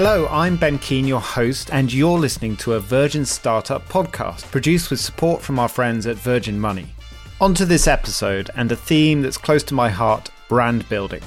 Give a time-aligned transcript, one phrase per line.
[0.00, 4.90] Hello, I'm Ben Keene, your host, and you're listening to a Virgin Startup podcast produced
[4.90, 6.86] with support from our friends at Virgin Money.
[7.40, 11.20] On to this episode and a theme that's close to my heart brand building.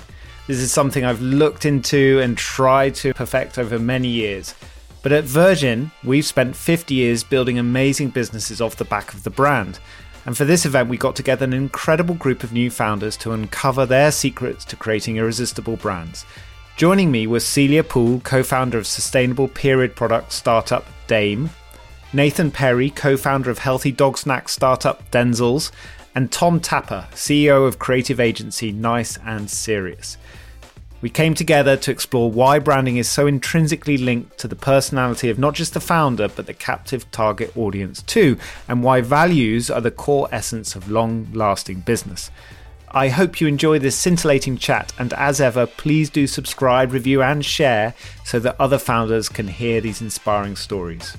[0.48, 4.56] This is something I've looked into and tried to perfect over many years.
[5.04, 9.30] But at Virgin, we've spent 50 years building amazing businesses off the back of the
[9.30, 9.80] brand.
[10.26, 13.86] And for this event, we got together an incredible group of new founders to uncover
[13.86, 16.26] their secrets to creating irresistible brands.
[16.78, 21.52] Joining me was Celia Pool, co founder of sustainable period product startup Dame,
[22.12, 25.72] Nathan Perry, co founder of healthy dog snack startup Denzels,
[26.16, 30.18] and Tom Tapper, CEO of creative agency Nice and Serious.
[31.02, 35.40] We came together to explore why branding is so intrinsically linked to the personality of
[35.40, 39.90] not just the founder, but the captive target audience too, and why values are the
[39.90, 42.30] core essence of long lasting business.
[42.94, 47.44] I hope you enjoy this scintillating chat, and as ever, please do subscribe, review, and
[47.44, 47.94] share
[48.26, 51.16] so that other founders can hear these inspiring stories.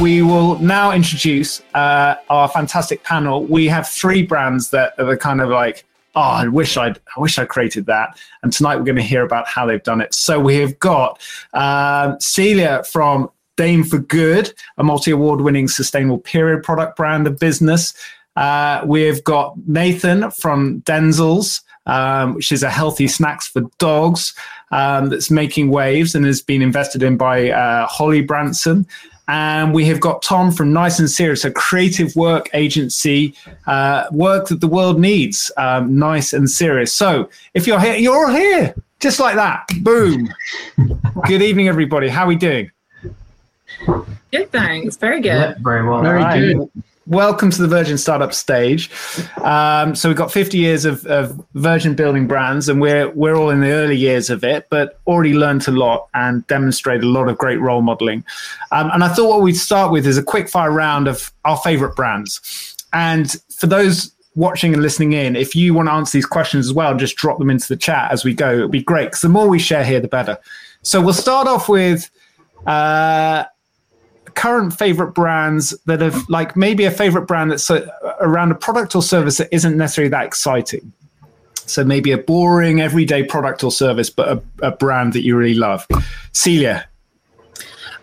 [0.00, 3.44] we will now introduce uh, our fantastic panel.
[3.44, 5.84] We have three brands that are the kind of like,
[6.14, 8.18] oh, I wish I'd, I wish I created that.
[8.42, 10.14] And tonight we're going to hear about how they've done it.
[10.14, 11.20] So we have got
[11.52, 17.94] um, Celia from Dame for Good, a multi-award winning sustainable period product brand of business.
[18.36, 24.34] Uh, we've got Nathan from Denzels, um, which is a healthy snacks for dogs
[24.72, 28.86] um, that's making waves and has been invested in by uh, Holly Branson.
[29.26, 33.34] And we have got Tom from Nice and Serious, a creative work agency,
[33.66, 35.50] uh, work that the world needs.
[35.56, 36.92] Um, nice and serious.
[36.92, 39.66] So if you're here, you're all here, just like that.
[39.80, 40.28] Boom.
[41.26, 42.08] good evening, everybody.
[42.08, 42.70] How are we doing?
[44.30, 44.96] Good, thanks.
[44.96, 45.28] Very good.
[45.28, 46.02] Yeah, very well.
[46.02, 46.40] Very right.
[46.54, 46.70] good
[47.06, 48.90] welcome to the Virgin Startup stage.
[49.42, 53.50] Um, so we've got 50 years of, of, Virgin building brands, and we're we're all
[53.50, 57.28] in the early years of it, but already learned a lot and demonstrated a lot
[57.28, 58.24] of great role modeling.
[58.72, 61.56] Um, and I thought what we'd start with is a quick fire round of our
[61.58, 62.76] favorite brands.
[62.92, 66.72] And for those watching and listening in, if you want to answer these questions as
[66.72, 68.52] well, just drop them into the chat as we go.
[68.54, 70.38] It'd be great because the more we share here, the better.
[70.82, 72.10] So we'll start off with.
[72.66, 73.44] Uh,
[74.34, 78.94] current favorite brands that have like maybe a favorite brand that's a, around a product
[78.94, 80.92] or service that isn't necessarily that exciting.
[81.66, 85.54] So maybe a boring everyday product or service, but a, a brand that you really
[85.54, 85.86] love.
[86.32, 86.86] Celia.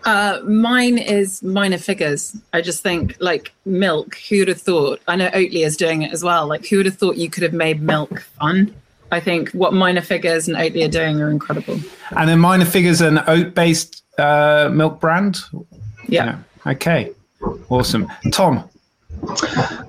[0.04, 2.36] Uh, mine is minor figures.
[2.52, 4.16] I just think like milk.
[4.28, 5.00] Who would have thought?
[5.06, 6.48] I know Oatly is doing it as well.
[6.48, 8.74] Like who would have thought you could have made milk fun?
[9.12, 11.78] I think what minor figures and Oatly are doing are incredible.
[12.16, 15.38] And then minor figures an oat based uh, milk brand.
[16.12, 16.24] Yeah.
[16.66, 16.72] yeah.
[16.72, 17.12] Okay.
[17.70, 18.10] Awesome.
[18.30, 18.68] Tom.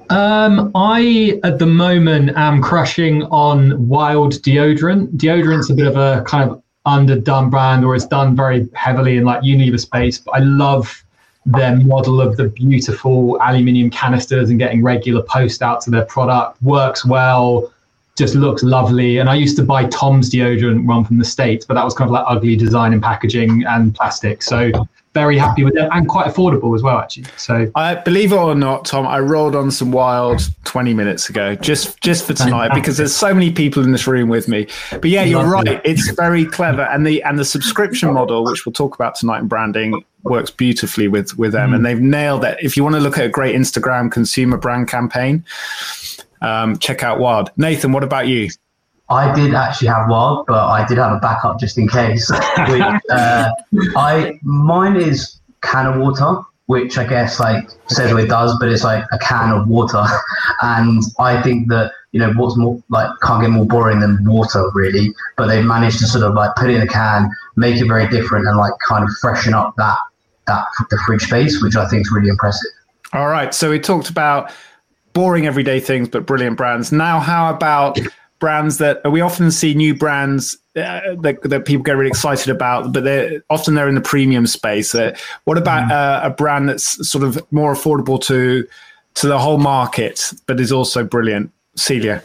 [0.10, 5.16] Um, I at the moment am crushing on Wild deodorant.
[5.18, 9.26] Deodorant's a bit of a kind of underdone brand, or it's done very heavily in
[9.26, 10.18] like Unilever space.
[10.18, 11.04] But I love
[11.46, 16.62] their model of the beautiful aluminium canisters and getting regular post out to their product.
[16.62, 17.73] Works well,
[18.16, 19.18] just looks lovely.
[19.18, 22.08] And I used to buy Tom's deodorant one from the States, but that was kind
[22.08, 24.44] of like ugly design and packaging and plastic.
[24.44, 24.72] So
[25.14, 27.26] very happy with them and quite affordable as well, actually.
[27.38, 31.56] So I believe it or not, Tom, I rolled on some wild 20 minutes ago
[31.56, 34.68] just just for tonight because there's so many people in this room with me.
[34.92, 35.82] But yeah, you're right.
[35.86, 36.84] It's very clever.
[36.84, 41.08] And the and the subscription model, which we'll talk about tonight in branding, works beautifully
[41.08, 41.72] with with them.
[41.72, 41.76] Mm.
[41.76, 42.58] And they've nailed it.
[42.62, 45.46] If you want to look at a great Instagram consumer brand campaign,
[46.44, 47.50] um, check out Wild.
[47.58, 48.50] Nathan, what about you?
[49.10, 52.32] I did actually have wild, but I did have a backup just in case.
[52.32, 53.50] uh,
[53.96, 58.70] I mine is can of water, which I guess like says what it does, but
[58.70, 60.04] it's like a can of water.
[60.62, 64.70] And I think that you know what's more like can't get more boring than water
[64.74, 65.14] really.
[65.36, 68.08] But they've managed to sort of like put it in a can, make it very
[68.08, 69.98] different, and like kind of freshen up that
[70.48, 72.72] that the fridge space, which I think is really impressive.
[73.12, 74.52] All right, so we talked about
[75.14, 76.92] boring everyday things, but brilliant brands.
[76.92, 78.00] Now, how about
[78.40, 82.92] brands that we often see new brands uh, that, that people get really excited about,
[82.92, 84.94] but they're often they're in the premium space.
[84.94, 85.16] Uh,
[85.46, 85.92] what about mm.
[85.92, 88.68] uh, a brand that's sort of more affordable to
[89.14, 91.52] to the whole market, but is also brilliant?
[91.76, 92.22] Celia.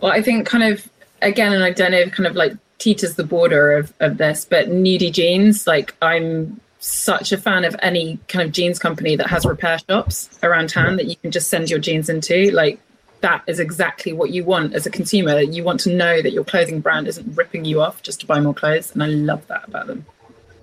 [0.00, 0.88] Well, I think kind of
[1.22, 4.68] again, and I don't know, kind of like teeters the border of, of this, but
[4.68, 9.46] Nudie Jeans, like I'm such a fan of any kind of jeans company that has
[9.46, 12.50] repair shops around town that you can just send your jeans into.
[12.50, 12.78] Like
[13.20, 15.40] that is exactly what you want as a consumer.
[15.40, 18.38] You want to know that your clothing brand isn't ripping you off just to buy
[18.38, 20.04] more clothes, and I love that about them.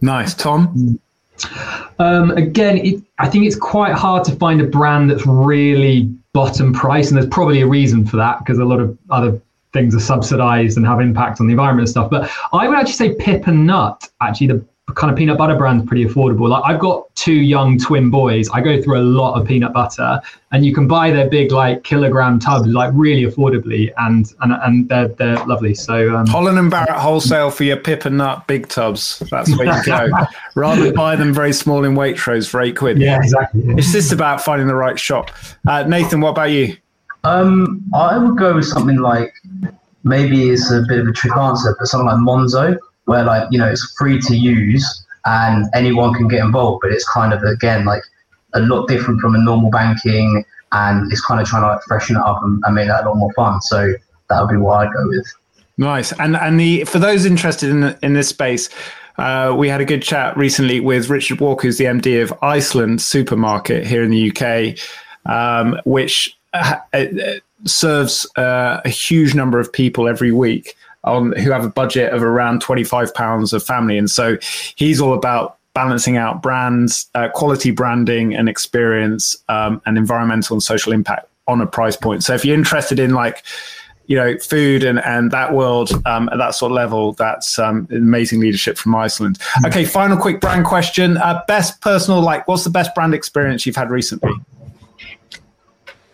[0.01, 1.00] Nice, Tom.
[1.97, 6.03] Um, again, it, I think it's quite hard to find a brand that's really
[6.33, 9.41] bottom price, and there's probably a reason for that because a lot of other
[9.74, 12.12] things are subsidized and have impact on the environment and stuff.
[12.12, 14.65] But I would actually say Pip and Nut, actually the
[14.95, 16.49] kind of peanut butter brand's pretty affordable.
[16.49, 18.49] Like I've got two young twin boys.
[18.49, 20.21] I go through a lot of peanut butter,
[20.51, 24.89] and you can buy their big like kilogram tubs like really affordably, and and and
[24.89, 25.73] they're they're lovely.
[25.73, 29.19] So um, Holland and Barrett wholesale for your Pip and Nut big tubs.
[29.31, 30.09] That's where you go.
[30.55, 32.99] Rather than buy them very small in Waitrose for eight quid.
[32.99, 33.63] Yeah, exactly.
[33.77, 35.31] It's just about finding the right shop.
[35.67, 36.77] Uh, Nathan, what about you?
[37.23, 39.33] Um, I would go with something like
[40.03, 42.77] maybe it's a bit of a trick answer, but something like Monzo,
[43.11, 47.07] where like you know it's free to use and anyone can get involved, but it's
[47.09, 48.03] kind of again like
[48.53, 52.15] a lot different from a normal banking, and it's kind of trying to like freshen
[52.15, 53.61] it up and, and make that a lot more fun.
[53.61, 53.93] So
[54.29, 55.27] that would be what I'd go with.
[55.77, 56.13] Nice.
[56.13, 58.69] And and the for those interested in in this space,
[59.17, 63.01] uh, we had a good chat recently with Richard Walker, who's the MD of Iceland
[63.01, 64.79] Supermarket here in the UK,
[65.29, 67.05] um, which uh, uh,
[67.65, 72.21] serves uh, a huge number of people every week on who have a budget of
[72.21, 73.98] around 25 pounds a family.
[73.98, 74.38] And so
[74.75, 80.63] he's all about balancing out brands uh, quality branding and experience um, and environmental and
[80.63, 82.24] social impact on a price point.
[82.24, 83.44] So if you're interested in like
[84.07, 87.88] you know food and and that world um, at that sort of level that's um,
[87.92, 89.38] amazing leadership from iceland.
[89.65, 91.18] Okay final quick brand question.
[91.18, 94.33] Uh, best personal like what's the best brand experience you've had recently?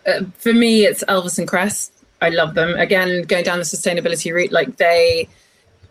[0.06, 1.90] Uh, for me, it's Elvis and Kresse.
[2.20, 2.74] I love them.
[2.76, 5.28] Again, going down the sustainability route, like they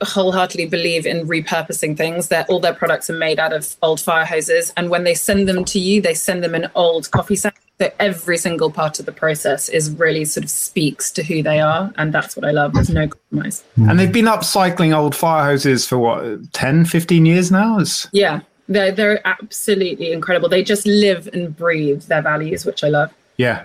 [0.04, 2.28] wholeheartedly believe in repurposing things.
[2.28, 5.48] That all their products are made out of old fire hoses, and when they send
[5.48, 7.62] them to you, they send them in old coffee sacks.
[7.80, 11.60] So every single part of the process is really sort of speaks to who they
[11.60, 12.74] are, and that's what I love.
[12.74, 13.64] There's no compromise.
[13.76, 17.76] And they've been upcycling old fire hoses for what 10, 15 years now.
[17.76, 20.50] It's- Yeah, they're they're absolutely incredible.
[20.50, 23.12] They just live and breathe their values, which I love.
[23.38, 23.64] yeah,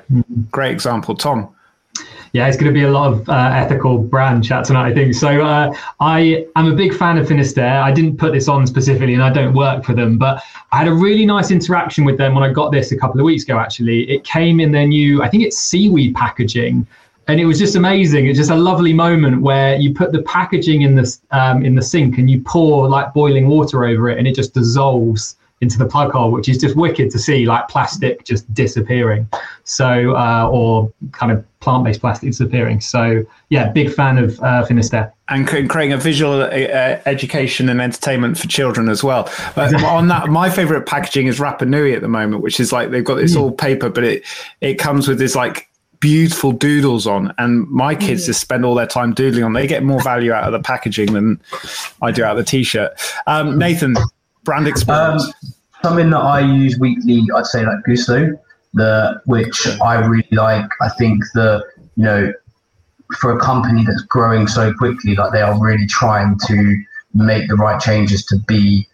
[0.50, 1.48] great example, Tom.
[2.32, 5.14] Yeah, it's going to be a lot of uh, ethical brand chat tonight, I think.
[5.14, 7.82] So uh, I am a big fan of Finisterre.
[7.82, 10.42] I didn't put this on specifically, and I don't work for them, but
[10.72, 13.26] I had a really nice interaction with them when I got this a couple of
[13.26, 13.58] weeks ago.
[13.58, 16.86] Actually, it came in their new, I think it's seaweed packaging,
[17.28, 18.26] and it was just amazing.
[18.26, 21.82] It's just a lovely moment where you put the packaging in the um, in the
[21.82, 25.86] sink and you pour like boiling water over it, and it just dissolves into the
[25.86, 29.28] plug hole, which is just wicked to see, like plastic just disappearing.
[29.62, 32.80] So, uh, or kind of plant-based plastic disappearing.
[32.80, 35.14] So, yeah, big fan of uh, Finisterre.
[35.28, 36.48] and creating a visual uh,
[37.06, 39.30] education and entertainment for children as well.
[39.54, 43.04] But on that, my favorite packaging is Rapanui at the moment, which is like they've
[43.04, 44.24] got this all paper, but it
[44.60, 45.68] it comes with this like
[46.00, 49.52] beautiful doodles on, and my kids just spend all their time doodling on.
[49.52, 51.40] They get more value out of the packaging than
[52.02, 52.92] I do out of the t-shirt.
[53.28, 53.94] Um, Nathan,
[54.44, 55.32] brand Um, experience.
[55.82, 58.38] something that I use weekly, I'd say like Gousto,
[58.74, 60.68] the which I really like.
[60.80, 61.64] I think the
[61.96, 62.32] you know
[63.20, 66.82] for a company that's growing so quickly, like they are really trying to
[67.14, 68.88] make the right changes to be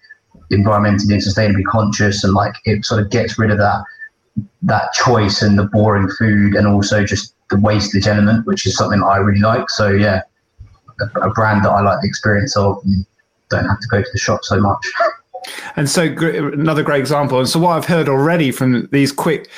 [0.51, 3.83] environmentally and sustainably conscious, and like it sort of gets rid of that
[4.63, 9.03] that choice and the boring food, and also just the wastage element, which is something
[9.03, 9.71] I really like.
[9.71, 10.23] So yeah,
[11.01, 12.81] a, a brand that I like the experience of.
[12.85, 13.05] You
[13.51, 14.85] don't have to go to the shop so much.
[15.77, 17.39] And so gr- another great example.
[17.39, 19.49] And so what I've heard already from these quick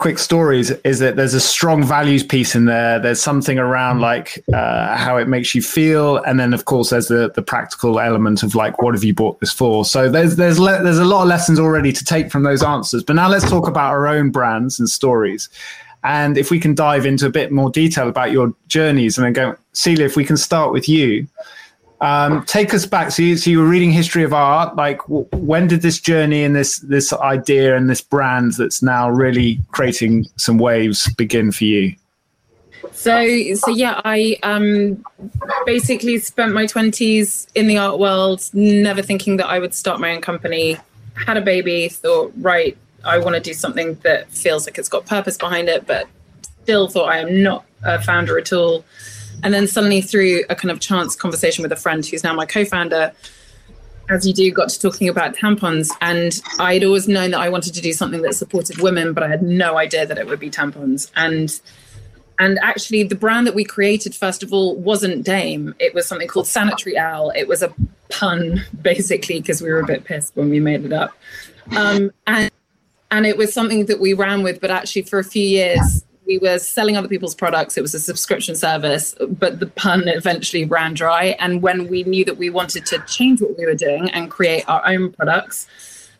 [0.00, 2.98] quick stories is that there's a strong values piece in there.
[2.98, 7.08] There's something around like uh, how it makes you feel, and then of course there's
[7.08, 9.84] the the practical element of like what have you bought this for.
[9.84, 13.04] So there's there's le- there's a lot of lessons already to take from those answers.
[13.04, 15.48] But now let's talk about our own brands and stories.
[16.02, 19.34] And if we can dive into a bit more detail about your journeys, and then
[19.34, 21.28] go, Celia, if we can start with you.
[22.00, 23.10] Um, take us back.
[23.10, 24.74] So you, so you were reading history of art.
[24.74, 29.10] Like, w- when did this journey and this this idea and this brand that's now
[29.10, 31.94] really creating some waves begin for you?
[32.92, 35.04] So, so yeah, I um,
[35.66, 40.14] basically spent my twenties in the art world, never thinking that I would start my
[40.14, 40.78] own company.
[41.26, 45.04] Had a baby, thought, right, I want to do something that feels like it's got
[45.04, 46.06] purpose behind it, but
[46.62, 48.84] still thought I am not a founder at all.
[49.42, 52.46] And then suddenly, through a kind of chance conversation with a friend who's now my
[52.46, 53.12] co-founder,
[54.08, 55.90] as you do, got to talking about tampons.
[56.00, 59.28] And I'd always known that I wanted to do something that supported women, but I
[59.28, 61.10] had no idea that it would be tampons.
[61.16, 61.58] And
[62.38, 65.74] and actually, the brand that we created, first of all, wasn't Dame.
[65.78, 67.32] It was something called Sanitary Owl.
[67.36, 67.72] It was a
[68.08, 71.12] pun, basically, because we were a bit pissed when we made it up.
[71.76, 72.50] Um, and
[73.10, 76.38] and it was something that we ran with, but actually, for a few years, we
[76.38, 77.76] were selling other people's products.
[77.76, 81.24] It was a subscription service, but the pun eventually ran dry.
[81.40, 84.64] And when we knew that we wanted to change what we were doing and create
[84.68, 85.66] our own products,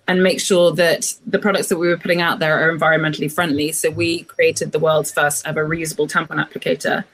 [0.09, 3.71] and make sure that the products that we were putting out there are environmentally friendly.
[3.71, 7.05] So we created the world's first ever reusable tampon applicator.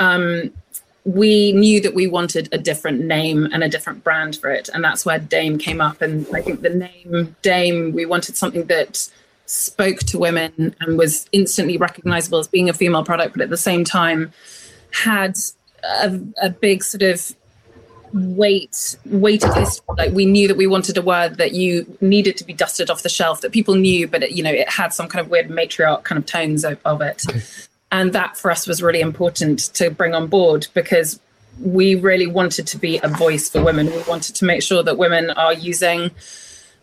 [0.00, 0.52] Um,
[1.04, 4.68] we knew that we wanted a different name and a different brand for it.
[4.74, 6.02] And that's where Dame came up.
[6.02, 9.08] And I think the name Dame, we wanted something that
[9.46, 13.56] spoke to women and was instantly recognizable as being a female product, but at the
[13.56, 14.32] same time
[14.92, 15.36] had
[15.84, 17.34] a, a big sort of
[18.12, 22.44] weight weighted history like we knew that we wanted a word that you needed to
[22.44, 25.06] be dusted off the shelf that people knew but it, you know it had some
[25.08, 27.24] kind of weird matriarch kind of tones of, of it.
[27.92, 31.20] And that for us was really important to bring on board because
[31.60, 33.86] we really wanted to be a voice for women.
[33.86, 36.10] We wanted to make sure that women are using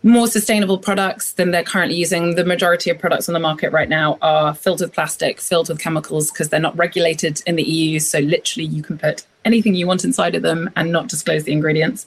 [0.04, 2.36] more sustainable products than they're currently using.
[2.36, 5.80] The majority of products on the market right now are filled with plastic, filled with
[5.80, 8.00] chemicals because they're not regulated in the EU.
[8.00, 11.54] So literally, you can put anything you want inside of them and not disclose the
[11.54, 12.06] ingredients.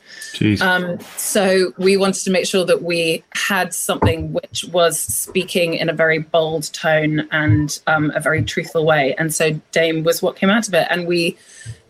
[0.60, 5.88] Um, so we wanted to make sure that we had something which was speaking in
[5.88, 9.14] a very bold tone and um, a very truthful way.
[9.18, 10.86] And so Dame was what came out of it.
[10.90, 11.38] And we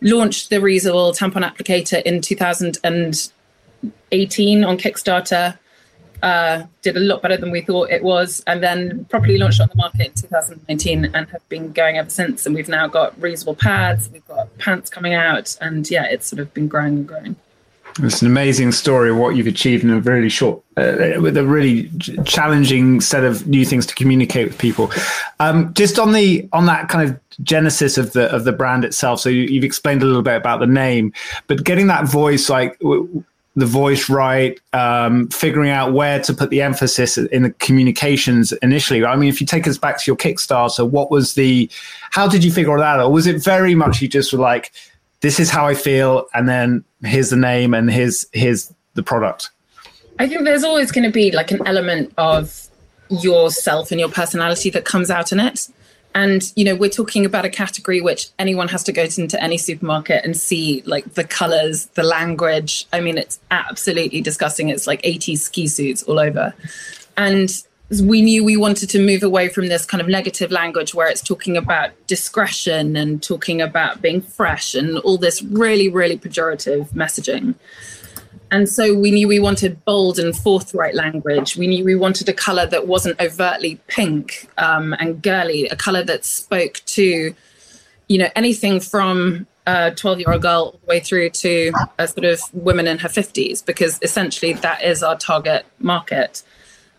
[0.01, 5.57] launched the reusable tampon applicator in 2018 on Kickstarter
[6.23, 9.69] uh, did a lot better than we thought it was, and then properly launched on
[9.69, 12.45] the market in 2019 and have been going ever since.
[12.45, 16.39] And we've now got reusable pads, we've got pants coming out, and yeah, it's sort
[16.39, 17.35] of been growing and growing.
[17.99, 21.45] It's an amazing story of what you've achieved in a really short, uh, with a
[21.45, 21.89] really
[22.25, 24.91] challenging set of new things to communicate with people.
[25.39, 29.19] Um, just on the on that kind of genesis of the of the brand itself.
[29.19, 31.13] So you, have explained a little bit about the name,
[31.47, 32.79] but getting that voice like.
[33.57, 39.03] The voice right, um, figuring out where to put the emphasis in the communications initially.
[39.03, 41.69] I mean, if you take us back to your Kickstarter, what was the,
[42.11, 42.99] how did you figure that out?
[42.99, 44.71] Or was it very much you just were like,
[45.21, 49.49] this is how I feel, and then here's the name and here's here's the product?
[50.19, 52.67] I think there's always going to be like an element of
[53.09, 55.69] yourself and your personality that comes out in it.
[56.15, 59.57] And you know, we're talking about a category which anyone has to go into any
[59.57, 62.87] supermarket and see like the colors, the language.
[62.91, 64.69] I mean, it's absolutely disgusting.
[64.69, 66.53] It's like 80s ski suits all over.
[67.17, 67.51] And
[68.03, 71.21] we knew we wanted to move away from this kind of negative language where it's
[71.21, 77.55] talking about discretion and talking about being fresh and all this really, really pejorative messaging.
[78.51, 81.57] And so we knew we wanted bold and forthright language.
[81.57, 86.03] We knew we wanted a color that wasn't overtly pink um, and girly, a color
[86.03, 87.33] that spoke to,
[88.07, 92.07] you know, anything from a 12 year old girl all the way through to a
[92.07, 96.43] sort of woman in her 50s, because essentially that is our target market.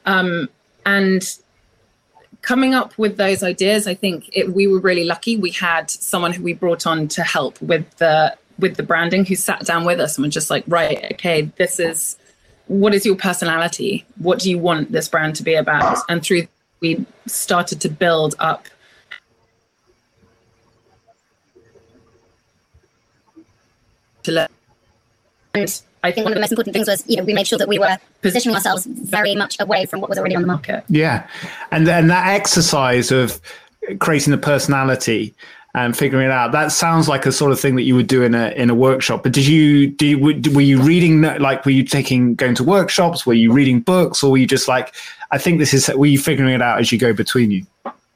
[0.04, 0.48] Um,
[0.84, 1.22] and
[2.42, 5.36] coming up with those ideas, I think it, we were really lucky.
[5.36, 9.34] We had someone who we brought on to help with the with the branding who
[9.34, 12.16] sat down with us and were just like, right, okay, this is
[12.66, 14.04] what is your personality?
[14.16, 15.98] What do you want this brand to be about?
[16.08, 16.46] And through
[16.80, 18.66] we started to build up
[24.22, 24.48] to learn.
[25.54, 27.58] And I think one of the most important things was, you know, we made sure
[27.58, 30.84] that we were positioning ourselves very much away from what was already on the market.
[30.88, 31.26] Yeah,
[31.72, 33.40] and then that exercise of
[33.98, 35.34] creating the personality
[35.84, 36.52] and figuring it out.
[36.52, 38.74] That sounds like a sort of thing that you would do in a in a
[38.74, 39.22] workshop.
[39.22, 43.26] But did you do you, were you reading like were you taking going to workshops?
[43.26, 44.94] Were you reading books, or were you just like
[45.30, 47.66] I think this is were you figuring it out as you go between you?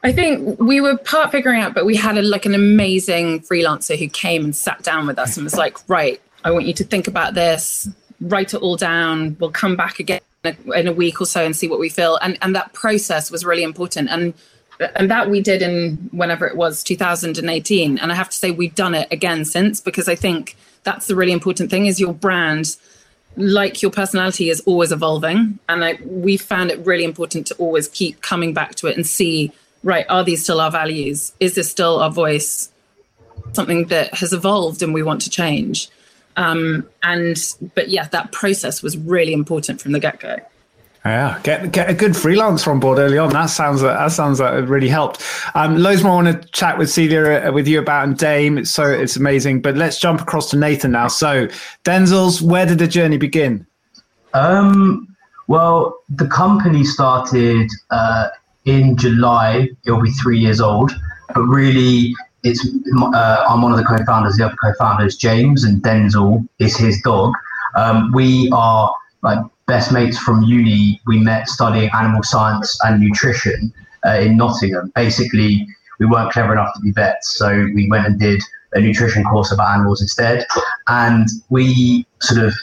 [0.05, 3.97] I think we were part figuring out, but we had a, like an amazing freelancer
[3.97, 6.85] who came and sat down with us and was like, right, I want you to
[6.85, 7.89] think about this,
[8.21, 9.37] write it all down.
[9.39, 12.17] We'll come back again in a week or so and see what we feel.
[12.17, 14.09] And and that process was really important.
[14.11, 14.35] And
[14.97, 18.75] and that we did in whenever it was 2018 and i have to say we've
[18.75, 22.77] done it again since because i think that's the really important thing is your brand
[23.37, 25.59] like your personality is always evolving.
[25.69, 29.07] And I, we found it really important to always keep coming back to it and
[29.07, 31.33] see right are these still our values?
[31.41, 32.71] Is this still our voice?
[33.53, 35.89] Something that has evolved and we want to change.
[36.37, 37.37] Um, and
[37.75, 40.37] but yeah that process was really important from the get-go
[41.05, 43.31] yeah, get get a good freelancer on board early on.
[43.31, 45.23] That sounds that sounds like it really helped.
[45.55, 48.59] Um, loads more I want to chat with Celia uh, with you about and Dame.
[48.59, 49.63] It's so it's amazing.
[49.63, 51.09] But let's jump across to Nathan now.
[51.09, 51.49] So
[51.85, 53.67] Denzel's, where did the journey begin?
[54.35, 55.09] Um,
[55.49, 58.29] well, the company started uh,
[58.65, 59.71] in July.
[59.85, 60.93] It'll be three years old,
[61.35, 62.65] but really, it's
[62.97, 64.37] uh, I'm one of the co-founders.
[64.37, 67.35] The other co-founder is James, and Denzel is his dog.
[67.75, 71.01] Um, we are like best mates from uni.
[71.07, 73.73] We met studying animal science and nutrition
[74.07, 74.93] uh, in Nottingham.
[74.95, 75.67] Basically,
[75.99, 78.43] we weren't clever enough to be vets, so we went and did
[78.75, 80.47] a nutrition course about animals instead.
[80.89, 82.55] And we sort of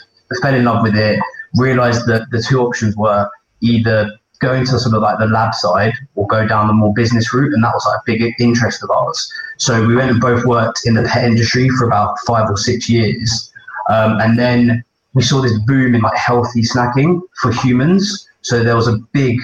[0.42, 1.20] fell in love with it,
[1.56, 5.92] realized that the two options were either go into sort of like the lab side
[6.14, 7.52] or go down the more business route.
[7.52, 9.32] And that was like a big interest of ours.
[9.58, 12.88] So we went and both worked in the pet industry for about five or six
[12.88, 13.52] years.
[13.88, 18.28] Um, and then we saw this boom in like healthy snacking for humans.
[18.42, 19.38] So there was a big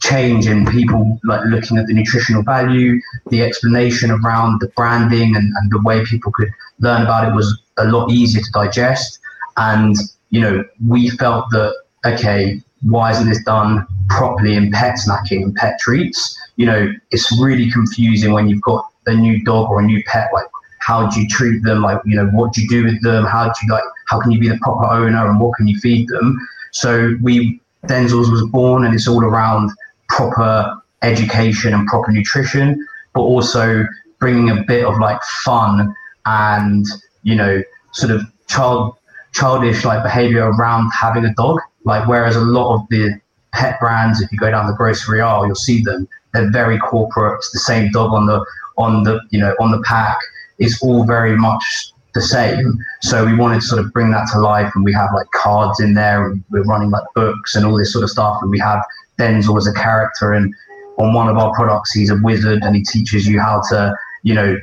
[0.00, 5.50] change in people like looking at the nutritional value, the explanation around the branding and,
[5.56, 9.18] and the way people could learn about it was a lot easier to digest.
[9.56, 9.96] And,
[10.30, 15.54] you know, we felt that, okay, why isn't this done properly in pet snacking and
[15.54, 16.38] pet treats?
[16.56, 20.28] You know, it's really confusing when you've got a new dog or a new pet,
[20.34, 20.46] like
[20.80, 21.80] how do you treat them?
[21.80, 23.24] Like, you know, what do you do with them?
[23.24, 25.78] How do you like, how can you be the proper owner and what can you
[25.78, 26.38] feed them?
[26.72, 29.70] So we, Denzel's was born and it's all around
[30.08, 33.84] proper education and proper nutrition, but also
[34.18, 35.94] bringing a bit of like fun
[36.26, 36.86] and,
[37.22, 38.96] you know, sort of child,
[39.32, 41.60] childish like behavior around having a dog.
[41.84, 43.20] Like, whereas a lot of the
[43.52, 46.08] pet brands, if you go down the grocery aisle, you'll see them.
[46.32, 47.38] They're very corporate.
[47.38, 48.44] It's the same dog on the
[48.76, 50.18] on the you know on the pack.
[50.58, 52.78] It's all very much the same.
[53.02, 55.80] So we wanted to sort of bring that to life, and we have like cards
[55.80, 58.38] in there, and we're running like books and all this sort of stuff.
[58.40, 58.84] And we have
[59.18, 60.54] Denzel as a character, and
[60.98, 64.34] on one of our products, he's a wizard, and he teaches you how to you
[64.34, 64.56] know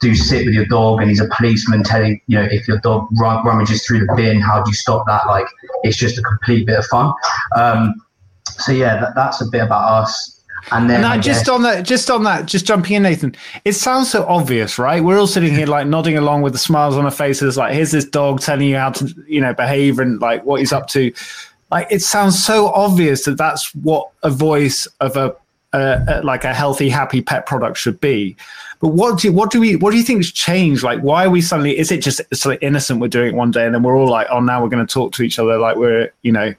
[0.00, 3.08] do sit with your dog and he's a policeman telling you know if your dog
[3.18, 5.46] rummages through the bin how do you stop that like
[5.84, 7.12] it's just a complete bit of fun
[7.56, 7.94] um,
[8.44, 10.35] so yeah that, that's a bit about us
[10.72, 14.24] and then just on that just on that just jumping in nathan it sounds so
[14.26, 15.02] obvious right?
[15.02, 17.90] We're all sitting here like nodding along with the smiles on our faces like here's
[17.90, 21.12] this dog telling you how to you know behave and like what he's up to.
[21.70, 25.34] Like it sounds so obvious that that's what a voice of a
[25.76, 28.36] uh, like a healthy, happy pet product should be.
[28.80, 30.82] But what do what do we what do you think has changed?
[30.82, 31.78] Like, why are we suddenly?
[31.78, 33.00] Is it just sort of innocent?
[33.00, 34.92] We're doing it one day, and then we're all like, oh, now we're going to
[34.92, 36.54] talk to each other like we're you know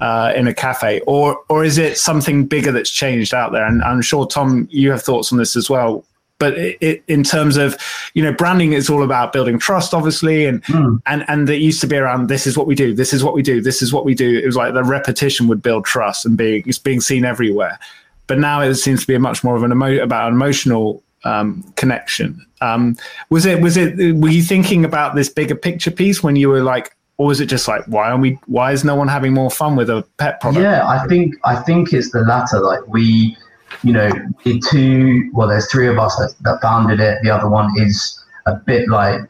[0.00, 3.66] uh, in a cafe, or or is it something bigger that's changed out there?
[3.66, 6.04] And I'm sure Tom, you have thoughts on this as well.
[6.38, 7.78] But it, it, in terms of,
[8.12, 11.00] you know, branding is all about building trust, obviously, and mm.
[11.06, 13.32] and and it used to be around this is what we do, this is what
[13.32, 14.38] we do, this is what we do.
[14.38, 17.78] It was like the repetition would build trust and being it's being seen everywhere
[18.26, 21.02] but now it seems to be a much more of an emo- about an emotional
[21.24, 22.44] um, connection.
[22.60, 22.96] Um,
[23.30, 26.62] was it was it were you thinking about this bigger picture piece when you were
[26.62, 29.50] like, or was it just like why are we why is no one having more
[29.50, 30.62] fun with a pet product?
[30.62, 32.60] Yeah, I think I think it's the latter.
[32.60, 33.36] Like we,
[33.82, 34.10] you know,
[34.44, 37.18] the two well, there's three of us that, that founded it.
[37.22, 39.28] The other one is a bit like.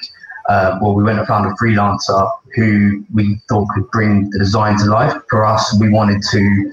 [0.48, 4.78] Uh, well, we went and found a freelancer who we thought could bring the design
[4.78, 5.12] to life.
[5.28, 6.72] For us, we wanted to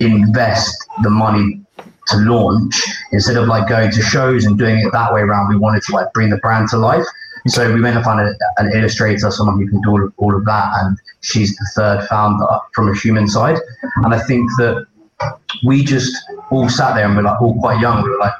[0.00, 1.60] invest the money
[2.08, 5.48] to launch instead of like going to shows and doing it that way around.
[5.48, 7.04] We wanted to like bring the brand to life.
[7.46, 10.34] So we went and found a, an illustrator, someone who can do all of, all
[10.34, 13.58] of that, and she's the third founder from a human side.
[13.96, 14.86] And I think that
[15.64, 16.16] we just
[16.50, 18.02] all sat there and we're like all quite young.
[18.02, 18.32] We were like,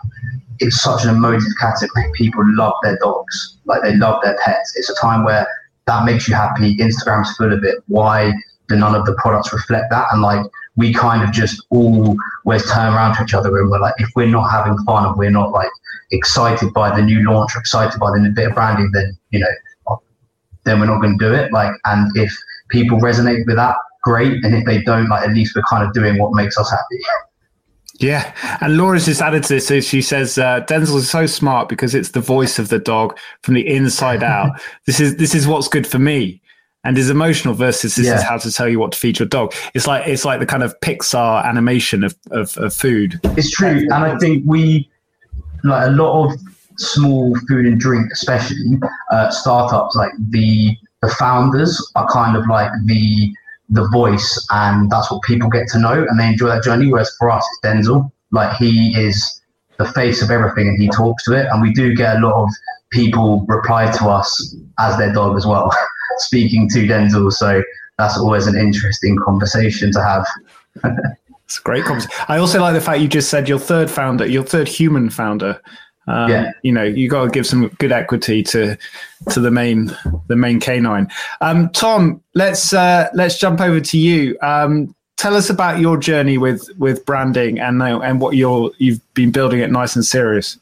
[0.61, 2.11] it's such an emotive category.
[2.15, 4.75] People love their dogs, like they love their pets.
[4.77, 5.47] It's a time where
[5.87, 6.77] that makes you happy.
[6.77, 7.83] Instagram's full of it.
[7.89, 8.33] Why
[8.69, 10.07] do none of the products reflect that?
[10.13, 13.81] And like we kind of just all always turn around to each other and we're
[13.81, 15.71] like, if we're not having fun and we're not like
[16.11, 19.41] excited by the new launch or excited by the new bit of branding, then you
[19.41, 20.01] know,
[20.65, 21.53] then we're not going to do it.
[21.53, 22.35] Like, and if
[22.71, 24.45] people resonate with that, great.
[24.45, 27.01] And if they don't, like, at least we're kind of doing what makes us happy.
[28.01, 29.69] Yeah, and Laura's just added to this.
[29.69, 33.17] So she says uh, Denzel is so smart because it's the voice of the dog
[33.43, 34.61] from the inside out.
[34.87, 36.43] this is this is what's good for me
[36.85, 38.17] and is emotional versus this yeah.
[38.17, 39.55] is how to tell you what to feed your dog.
[39.75, 43.19] It's like it's like the kind of Pixar animation of, of, of food.
[43.37, 44.91] It's true, and I think we
[45.65, 46.39] like a lot of
[46.79, 48.79] small food and drink, especially
[49.11, 53.33] uh, startups, like the the founders are kind of like the
[53.71, 56.93] the voice, and that's what people get to know, and they enjoy that journey.
[56.93, 58.11] Whereas for us, it's Denzel.
[58.31, 59.41] Like he is
[59.79, 62.45] the face of everything, and he talks to it, and we do get a lot
[62.45, 62.51] of
[62.91, 65.71] people reply to us as their dog as well.
[66.19, 67.33] speaking to Denzel.
[67.33, 67.63] So
[67.99, 70.27] that's always an interesting conversation to have.
[71.45, 72.15] it's a great conversation.
[72.29, 75.61] I also like the fact you just said your third founder, your third human founder.
[76.07, 76.53] Um, yeah.
[76.63, 78.77] You know, you got to give some good equity to
[79.31, 79.97] to the main
[80.29, 81.09] the main canine.
[81.41, 84.39] Um, Tom, let's uh, let's jump over to you.
[84.43, 89.31] Um, tell us about your journey with with branding and and what you're you've been
[89.31, 90.59] building at Nice and Serious.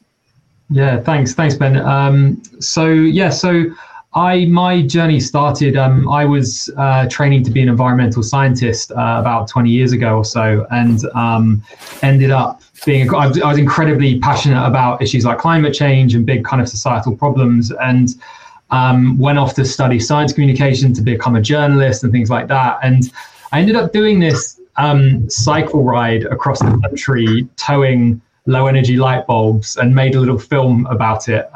[0.69, 1.77] Yeah, thanks, thanks, Ben.
[1.77, 3.65] Um, so yeah, so
[4.15, 5.75] I my journey started.
[5.75, 10.17] Um, I was uh, training to be an environmental scientist uh, about 20 years ago
[10.17, 11.63] or so, and um,
[12.01, 13.13] ended up being.
[13.13, 17.71] I was incredibly passionate about issues like climate change and big kind of societal problems,
[17.71, 18.09] and
[18.69, 22.77] um, went off to study science communication to become a journalist and things like that.
[22.83, 23.11] And
[23.51, 29.25] I ended up doing this um, cycle ride across the country towing low energy light
[29.25, 31.49] bulbs and made a little film about it.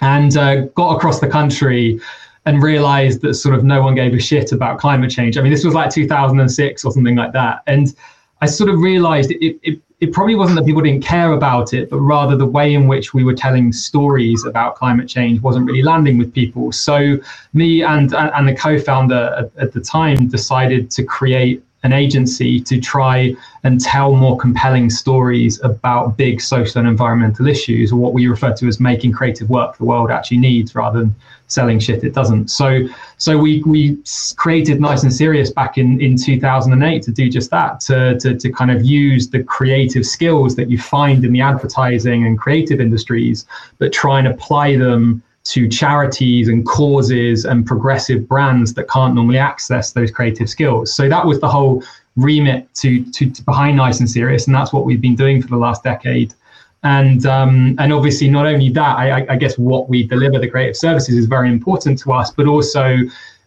[0.00, 2.00] And uh, got across the country
[2.46, 5.36] and realized that sort of no one gave a shit about climate change.
[5.36, 7.62] I mean, this was like 2006 or something like that.
[7.66, 7.94] And
[8.40, 11.90] I sort of realized it, it, it probably wasn't that people didn't care about it,
[11.90, 15.82] but rather the way in which we were telling stories about climate change wasn't really
[15.82, 16.70] landing with people.
[16.70, 17.18] So
[17.52, 22.80] me and and the co-founder at, at the time decided to create an agency to
[22.80, 28.26] try and tell more compelling stories about big social and environmental issues, or what we
[28.26, 31.14] refer to as making creative work the world actually needs, rather than
[31.46, 32.48] selling shit it doesn't.
[32.48, 33.98] So, so we we
[34.36, 38.52] created Nice and Serious back in in 2008 to do just that, to to to
[38.52, 43.46] kind of use the creative skills that you find in the advertising and creative industries,
[43.78, 49.38] but try and apply them to charities and causes and progressive brands that can't normally
[49.38, 50.94] access those creative skills.
[50.94, 51.82] So that was the whole
[52.16, 55.48] remit to, to, to behind Nice and Serious, and that's what we've been doing for
[55.48, 56.34] the last decade.
[56.82, 60.76] And um, and obviously, not only that, I, I guess what we deliver, the creative
[60.76, 62.96] services, is very important to us, but also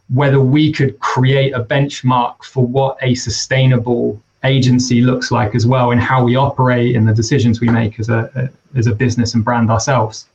[0.10, 5.92] whether we could create a benchmark for what a sustainable agency looks like as well,
[5.92, 9.46] and how we operate and the decisions we make as a, as a business and
[9.46, 10.28] brand ourselves.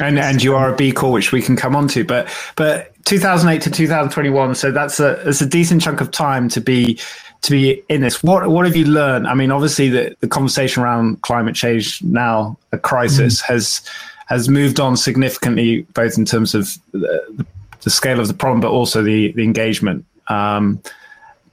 [0.00, 2.04] And and you are a B Corp, which we can come on to.
[2.04, 6.60] But but 2008 to 2021, so that's a that's a decent chunk of time to
[6.60, 6.98] be
[7.42, 8.22] to be in this.
[8.22, 9.26] What what have you learned?
[9.26, 13.46] I mean, obviously the, the conversation around climate change now a crisis mm.
[13.46, 13.82] has
[14.26, 17.46] has moved on significantly, both in terms of the,
[17.82, 20.04] the scale of the problem, but also the the engagement.
[20.28, 20.82] Um,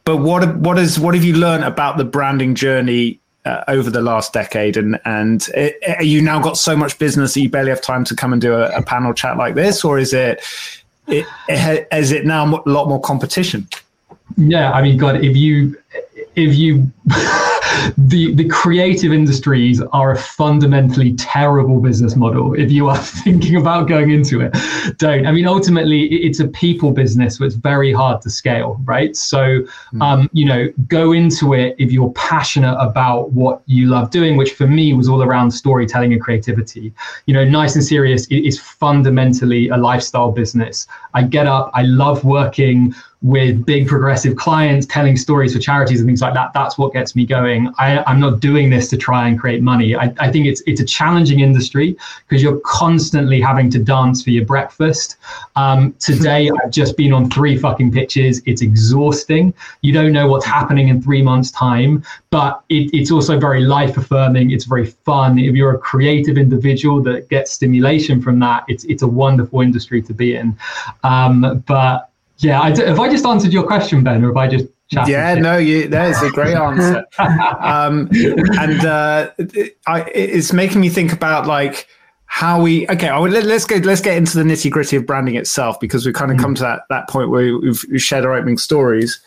[0.05, 4.01] but what what is what have you learned about the branding journey uh, over the
[4.01, 7.69] last decade and and it, it, you now got so much business that you barely
[7.69, 10.41] have time to come and do a, a panel chat like this or is it,
[11.07, 13.67] it, it is it now a lot more competition?
[14.37, 15.77] Yeah i mean god if you
[16.35, 16.91] if you
[17.97, 23.87] the the creative industries are a fundamentally terrible business model if you are thinking about
[23.87, 24.55] going into it.
[24.97, 25.25] Don't.
[25.25, 29.15] I mean ultimately it's a people business so it's very hard to scale right?
[29.15, 30.01] So hmm.
[30.01, 34.53] um, you know go into it if you're passionate about what you love doing which
[34.53, 36.93] for me was all around storytelling and creativity.
[37.25, 40.87] You know nice and serious it is fundamentally a lifestyle business.
[41.13, 46.07] I get up i love working with big progressive clients telling stories for charities and
[46.07, 47.73] things like that that's what gets me going.
[47.79, 49.95] I, am not doing this to try and create money.
[49.95, 51.95] I, I think it's it's a challenging industry
[52.27, 55.15] because you're constantly having to dance for your breakfast.
[55.55, 58.41] Um, today i've just been on three fucking pitches.
[58.45, 59.53] It's exhausting.
[59.81, 63.95] You don't know what's happening in three months time but it, it's also very life
[63.95, 64.51] affirming.
[64.51, 65.39] It's very fun.
[65.39, 70.01] If you're a creative individual that gets stimulation from that it's it's a wonderful industry
[70.01, 70.57] to be in.
[71.03, 72.09] Um, but
[72.43, 74.67] yeah, I have I just answered your question, Ben, or have I just
[75.07, 77.05] yeah, no, you, that is a great answer.
[77.17, 78.09] um,
[78.59, 79.31] and uh,
[79.87, 81.87] I, it's making me think about like
[82.25, 82.87] how we.
[82.89, 83.77] Okay, I would, let, us go.
[83.77, 86.41] Let's get into the nitty gritty of branding itself because we've kind of mm.
[86.41, 89.19] come to that that point where we've, we've shared our opening stories.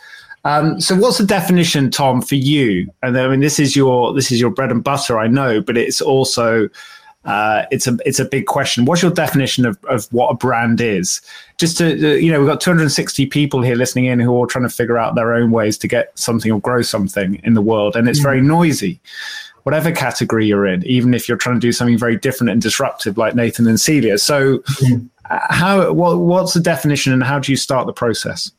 [0.45, 2.89] Um, so, what's the definition, Tom, for you?
[3.03, 5.77] And I mean, this is your this is your bread and butter, I know, but
[5.77, 6.69] it's also
[7.27, 8.85] uh, it's a it's a big question.
[8.85, 11.21] What's your definition of, of what a brand is?
[11.59, 14.47] Just to uh, you know, we've got 260 people here listening in who are all
[14.47, 17.61] trying to figure out their own ways to get something or grow something in the
[17.61, 18.25] world, and it's mm.
[18.25, 19.01] very noisy.
[19.65, 23.19] Whatever category you're in, even if you're trying to do something very different and disruptive,
[23.19, 24.19] like Nathan and Celia.
[24.19, 25.09] So, mm.
[25.25, 28.53] how what, what's the definition, and how do you start the process?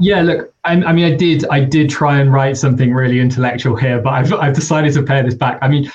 [0.00, 3.76] Yeah, look, I, I, mean, I did, I did try and write something really intellectual
[3.76, 5.56] here, but I've, I've decided to pare this back.
[5.62, 5.90] I mean,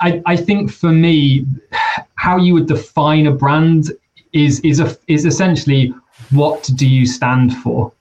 [0.00, 1.46] I, I think for me,
[2.14, 3.92] how you would define a brand
[4.32, 5.92] is is a, is essentially
[6.30, 7.92] what do you stand for?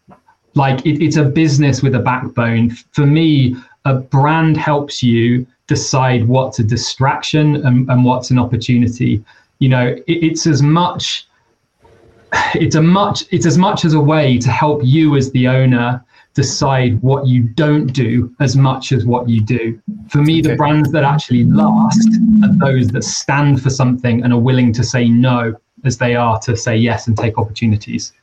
[0.55, 2.71] Like it, it's a business with a backbone.
[2.91, 9.23] For me, a brand helps you decide what's a distraction and, and what's an opportunity.
[9.59, 11.27] You know, it, it's as much
[12.55, 16.03] it's a much it's as much as a way to help you as the owner
[16.39, 19.77] decide what you don't do as much as what you do.
[20.07, 20.51] For me, okay.
[20.51, 22.07] the brands that actually last
[22.45, 26.39] are those that stand for something and are willing to say no as they are
[26.39, 28.13] to say yes and take opportunities.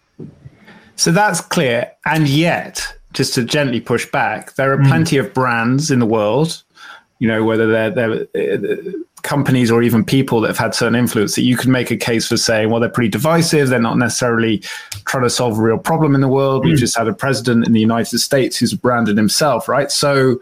[0.97, 1.93] So that's clear.
[2.07, 2.81] And yet,
[3.13, 4.89] just to gently push back, there are mm.
[4.89, 6.63] plenty of brands in the world,
[7.19, 11.43] you know, whether they're, they're companies or even people that have had certain influence that
[11.43, 13.69] you could make a case for saying, well, they're pretty divisive.
[13.69, 14.59] They're not necessarily
[15.07, 16.63] trying to solve a real problem in the world.
[16.63, 16.67] Mm.
[16.67, 19.91] We've just had a president in the United States who's branded himself, right?
[19.91, 20.41] So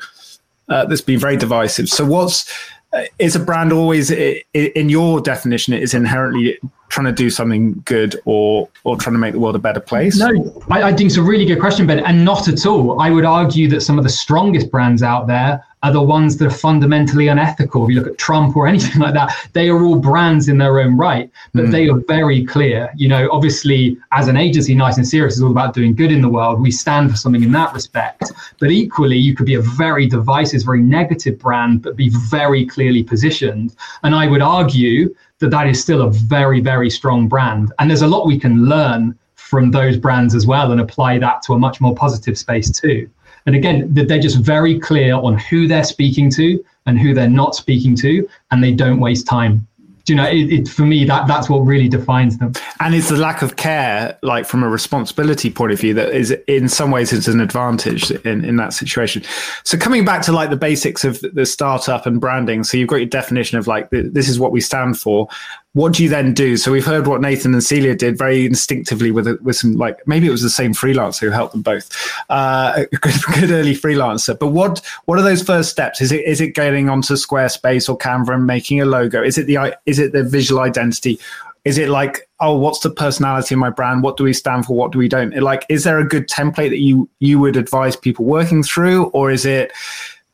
[0.68, 1.88] uh, that's been very divisive.
[1.88, 2.52] So what's
[2.92, 6.58] uh, is a brand always in your definition it is inherently
[6.94, 10.16] trying to do something good or or trying to make the world a better place?
[10.16, 10.28] No,
[10.70, 13.00] I, I think it's a really good question, Ben, and not at all.
[13.00, 16.46] I would argue that some of the strongest brands out there are the ones that
[16.46, 17.85] are fundamentally unethical.
[17.85, 20.78] If you look at Trump or anything like that, they are all brands in their
[20.80, 21.70] own right, but mm.
[21.72, 22.90] they are very clear.
[22.96, 26.22] You know, obviously, as an agency, Nice and Serious is all about doing good in
[26.22, 26.61] the world.
[26.61, 28.33] We stand for something in that respect.
[28.61, 33.02] But equally, you could be a very divisive, very negative brand, but be very clearly
[33.02, 33.74] positioned.
[34.04, 37.73] And I would argue that that is still a very, very strong brand.
[37.79, 41.42] And there's a lot we can learn from those brands as well and apply that
[41.42, 43.09] to a much more positive space too.
[43.47, 47.55] And again, they're just very clear on who they're speaking to and who they're not
[47.55, 49.66] speaking to, and they don't waste time
[50.06, 52.52] you know it, it, for me that that's what really defines them.
[52.80, 56.30] And it's the lack of care like from a responsibility point of view that is
[56.46, 59.22] in some ways it's an advantage in, in that situation.
[59.64, 62.96] So coming back to like the basics of the startup and branding so you've got
[62.96, 65.28] your definition of like this is what we stand for
[65.74, 66.56] what do you then do?
[66.56, 70.28] So we've heard what Nathan and Celia did very instinctively with with some like maybe
[70.28, 71.90] it was the same freelancer who helped them both,
[72.30, 74.38] uh, a good, good, early freelancer.
[74.38, 76.00] But what what are those first steps?
[76.00, 79.20] Is it is it getting onto Squarespace or Canva and making a logo?
[79.20, 81.18] Is it the is it the visual identity?
[81.64, 84.04] Is it like oh what's the personality of my brand?
[84.04, 84.76] What do we stand for?
[84.76, 85.34] What do we don't?
[85.34, 89.32] Like is there a good template that you you would advise people working through, or
[89.32, 89.72] is it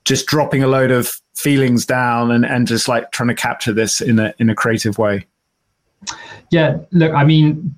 [0.05, 4.00] just dropping a load of feelings down and, and just like trying to capture this
[4.00, 5.26] in a in a creative way?
[6.50, 7.74] Yeah, look, I mean,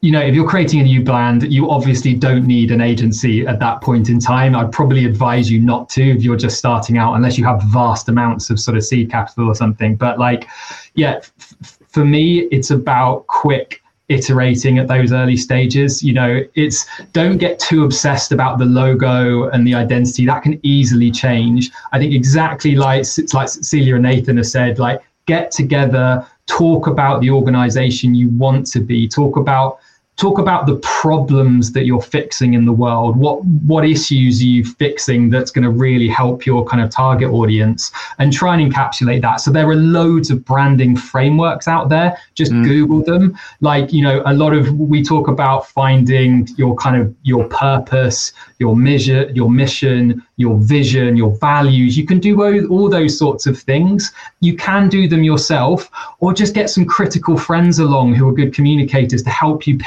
[0.00, 3.58] you know, if you're creating a new brand, you obviously don't need an agency at
[3.60, 4.54] that point in time.
[4.54, 8.08] I'd probably advise you not to if you're just starting out, unless you have vast
[8.08, 9.96] amounts of sort of seed capital or something.
[9.96, 10.46] But like,
[10.94, 16.02] yeah, f- for me, it's about quick iterating at those early stages.
[16.02, 20.26] You know it's don't get too obsessed about the logo and the identity.
[20.26, 21.70] That can easily change.
[21.92, 26.86] I think exactly like it's like celia and nathan have said like get together talk
[26.86, 29.08] about the organization you want to be.
[29.08, 29.78] Talk about
[30.16, 33.16] talk about the problems that you're fixing in the world.
[33.16, 37.30] What what issues are you fixing that's going to really help your kind of target
[37.30, 37.90] audience?
[38.18, 39.40] And try and encapsulate that.
[39.40, 42.16] So there are loads of branding frameworks out there.
[42.34, 42.64] Just mm.
[42.64, 43.36] google them.
[43.60, 48.32] Like you know a lot of we talk about finding your kind of your purpose
[48.58, 53.58] your measure your mission your vision your values you can do all those sorts of
[53.58, 54.12] things.
[54.40, 58.54] You can do them yourself or just get some critical friends along who are good
[58.54, 59.78] communicators to help you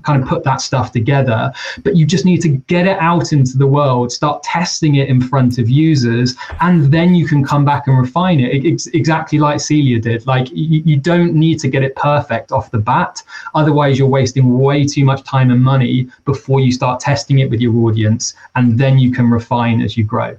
[0.00, 1.52] kind of put that stuff together.
[1.84, 5.20] But you just need to get it out into the world, start testing it in
[5.20, 8.64] front of users, and then you can come back and refine it.
[8.64, 10.26] It's exactly like Celia did.
[10.26, 13.22] Like you, you don't need to get it perfect off the bat.
[13.54, 17.60] Otherwise, you're wasting way too much time and money before you start testing it with
[17.60, 20.36] your audience, and then you can refine as you grow.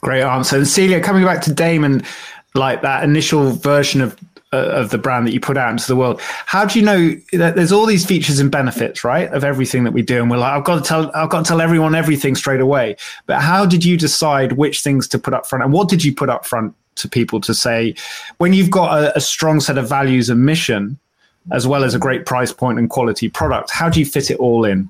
[0.00, 0.56] Great answer.
[0.56, 2.04] And Celia, coming back to Damon,
[2.54, 4.16] like that initial version of
[4.52, 6.20] of the brand that you put out into the world.
[6.20, 9.92] How do you know that there's all these features and benefits, right, of everything that
[9.92, 12.34] we do, and we're like, I've got to tell, I've got to tell everyone everything
[12.34, 12.96] straight away.
[13.26, 16.14] But how did you decide which things to put up front, and what did you
[16.14, 17.94] put up front to people to say
[18.38, 20.98] when you've got a, a strong set of values and mission,
[21.52, 23.70] as well as a great price point and quality product?
[23.70, 24.88] How do you fit it all in?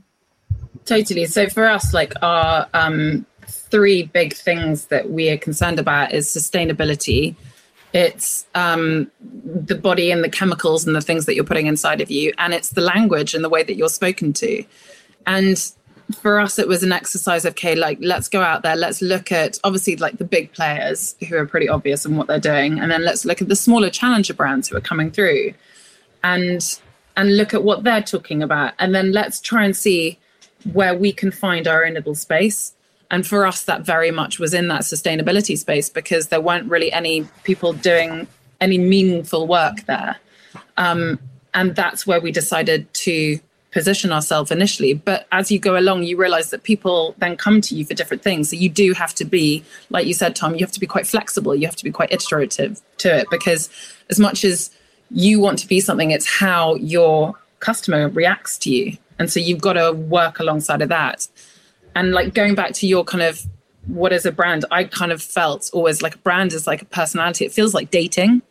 [0.84, 1.26] Totally.
[1.26, 6.28] So for us, like our um, three big things that we are concerned about is
[6.28, 7.34] sustainability
[7.92, 12.10] it's um, the body and the chemicals and the things that you're putting inside of
[12.10, 14.64] you and it's the language and the way that you're spoken to.
[15.26, 15.58] And
[16.12, 19.30] for us it was an exercise of okay like let's go out there let's look
[19.30, 22.90] at obviously like the big players who are pretty obvious in what they're doing and
[22.90, 25.52] then let's look at the smaller challenger brands who are coming through
[26.24, 26.80] and
[27.16, 30.18] and look at what they're talking about and then let's try and see
[30.72, 32.72] where we can find our own little space
[33.10, 36.92] and for us, that very much was in that sustainability space because there weren't really
[36.92, 38.26] any people doing
[38.60, 40.16] any meaningful work there.
[40.76, 41.18] Um,
[41.54, 43.40] and that's where we decided to
[43.70, 44.94] position ourselves initially.
[44.94, 48.22] But as you go along, you realize that people then come to you for different
[48.22, 48.50] things.
[48.50, 51.06] So you do have to be, like you said, Tom, you have to be quite
[51.06, 51.54] flexible.
[51.54, 53.70] You have to be quite iterative to it because
[54.10, 54.70] as much as
[55.10, 58.96] you want to be something, it's how your customer reacts to you.
[59.18, 61.26] And so you've got to work alongside of that
[61.98, 63.44] and like going back to your kind of
[63.86, 66.84] what is a brand i kind of felt always like a brand is like a
[66.84, 67.44] personality.
[67.44, 68.42] It feels like dating.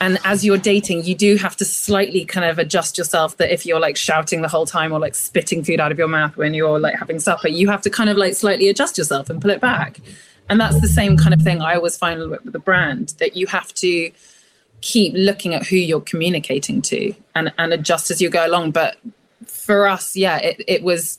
[0.00, 3.66] And as you're dating you do have to slightly kind of adjust yourself that if
[3.66, 6.54] you're like shouting the whole time or like spitting food out of your mouth when
[6.54, 9.50] you're like having supper you have to kind of like slightly adjust yourself and pull
[9.50, 10.00] it back.
[10.48, 13.46] And that's the same kind of thing i always find with the brand that you
[13.48, 14.10] have to
[14.80, 18.70] keep looking at who you're communicating to and and adjust as you go along.
[18.70, 18.96] But
[19.46, 21.18] for us yeah it, it was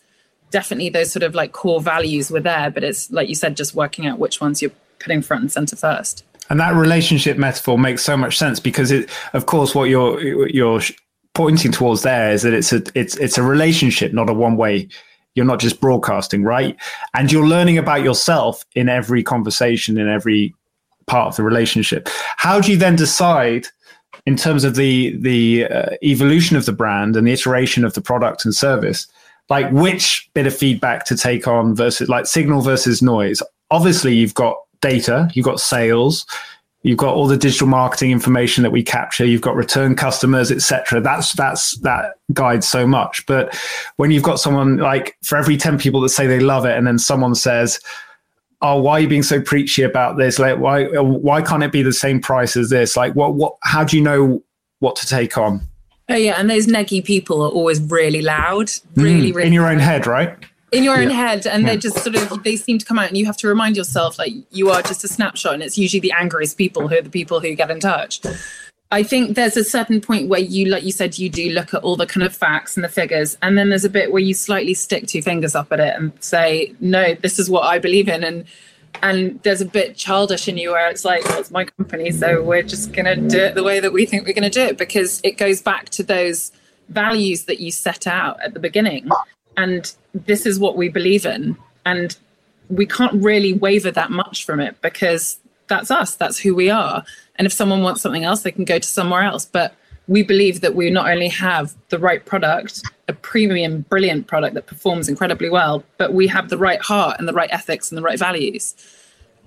[0.52, 3.76] definitely those sort of like core values were there, but it's like you said, just
[3.76, 6.24] working out which ones you're putting front and center first.
[6.50, 10.82] And that relationship metaphor makes so much sense because it, of course, what you're you're
[11.34, 14.90] pointing towards there is that it's a it's it's a relationship, not a one way.
[15.36, 16.76] You're not just broadcasting, right?
[17.14, 20.56] And you're learning about yourself in every conversation, in every
[21.06, 22.10] part of the relationship.
[22.38, 23.68] How do you then decide?
[24.26, 28.02] in terms of the the uh, evolution of the brand and the iteration of the
[28.02, 29.08] product and service
[29.50, 33.42] like which bit of feedback to take on versus like signal versus noise?
[33.72, 36.26] Obviously you've got data you've got sales
[36.84, 41.02] you've got all the digital marketing information that we capture you've got return customers etc
[41.02, 43.26] that's that's that guides so much.
[43.26, 43.56] But
[43.98, 46.88] when you've got someone like for every 10 people that say they love it and
[46.88, 47.80] then someone says
[48.62, 50.40] oh why are you being so preachy about this?
[50.40, 52.96] Like why why can't it be the same price as this?
[52.96, 54.44] Like what what how do you know
[54.80, 55.69] what to take on
[56.10, 59.68] oh yeah and those neggy people are always really loud really, mm, really in your
[59.68, 60.36] own head right?
[60.72, 61.70] In your own head and Yeah.
[61.70, 64.20] they just sort of they seem to come out and you have to remind yourself
[64.20, 67.10] like you are just a snapshot and it's usually the angriest people who are the
[67.10, 68.22] people who get in touch.
[68.92, 71.82] I think there's a certain point where you like you said you do look at
[71.84, 74.34] all the kind of facts and the figures and then there's a bit where you
[74.34, 78.08] slightly stick two fingers up at it and say no this is what i believe
[78.10, 78.46] in and
[79.02, 82.42] and there's a bit childish in you where it's like well, it's my company so
[82.42, 84.62] we're just going to do it the way that we think we're going to do
[84.62, 86.52] it because it goes back to those
[86.90, 89.10] values that you set out at the beginning.
[89.58, 92.18] And this is what we believe in and
[92.70, 97.04] we can't really waver that much from it because that's us that's who we are.
[97.36, 99.46] And if someone wants something else they can go to somewhere else.
[99.46, 99.76] But
[100.10, 104.66] we believe that we not only have the right product a premium brilliant product that
[104.66, 108.02] performs incredibly well but we have the right heart and the right ethics and the
[108.02, 108.76] right values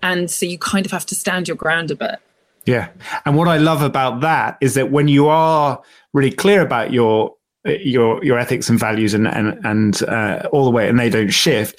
[0.03, 2.19] and so you kind of have to stand your ground a bit
[2.65, 2.89] Yeah.
[3.25, 7.35] And what I love about that is that when you are really clear about your
[7.65, 11.31] your your ethics and values and and and uh, all the way and they don't
[11.31, 11.79] shift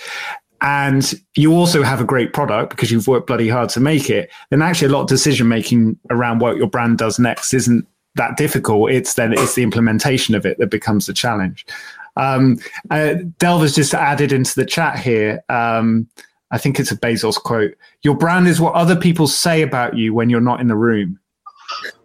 [0.61, 4.31] and you also have a great product because you've worked bloody hard to make it
[4.49, 7.85] then actually a lot of decision making around what your brand does next isn't
[8.15, 11.65] that difficult it's then it's the implementation of it that becomes the challenge
[12.15, 12.60] um,
[12.91, 16.08] uh, Delva's just added into the chat here um,
[16.54, 17.76] I think it's a Bezos quote.
[18.04, 21.19] Your brand is what other people say about you when you're not in the room.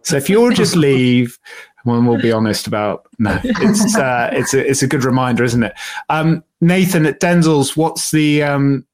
[0.01, 1.37] So if you'll just leave,
[1.85, 3.39] well, we'll be honest about no.
[3.43, 5.73] It's uh, it's a it's a good reminder, isn't it?
[6.09, 8.87] Um, Nathan at Denzel's, what's the um,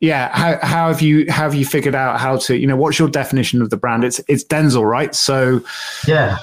[0.00, 0.28] yeah?
[0.36, 3.08] How how have you how have you figured out how to you know what's your
[3.08, 4.04] definition of the brand?
[4.04, 5.14] It's it's Denzel, right?
[5.14, 5.62] So
[6.06, 6.36] Yeah,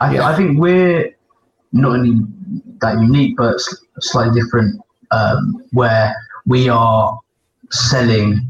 [0.00, 0.28] I, Yeah.
[0.28, 1.14] I think we're
[1.72, 2.26] not only
[2.80, 3.60] that unique, but
[4.00, 6.14] slightly different, um, where
[6.46, 7.18] we are
[7.70, 8.40] selling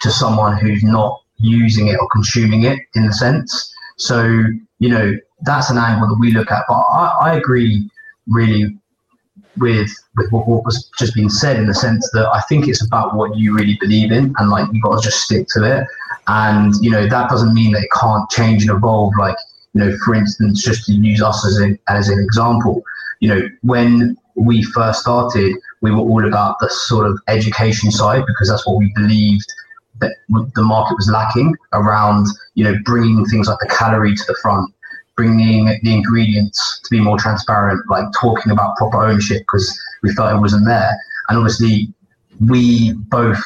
[0.00, 3.72] to someone who's not using it or consuming it in the sense.
[3.96, 4.22] So
[4.78, 6.64] you know that's an angle that we look at.
[6.68, 7.88] But I, I agree
[8.26, 8.76] really
[9.56, 12.84] with with what, what was just being said in the sense that I think it's
[12.84, 15.86] about what you really believe in, and like you've got to just stick to it.
[16.26, 19.14] And you know that doesn't mean that it can't change and evolve.
[19.18, 19.36] Like
[19.74, 22.82] you know, for instance, just to use us as an as an example,
[23.20, 28.24] you know, when we first started, we were all about the sort of education side
[28.26, 29.46] because that's what we believed
[30.00, 30.14] that
[30.54, 34.72] the market was lacking around, you know, bringing things like the calorie to the front,
[35.16, 40.34] bringing the ingredients to be more transparent, like talking about proper ownership because we felt
[40.34, 40.92] it wasn't there.
[41.28, 41.92] And obviously,
[42.48, 43.42] we both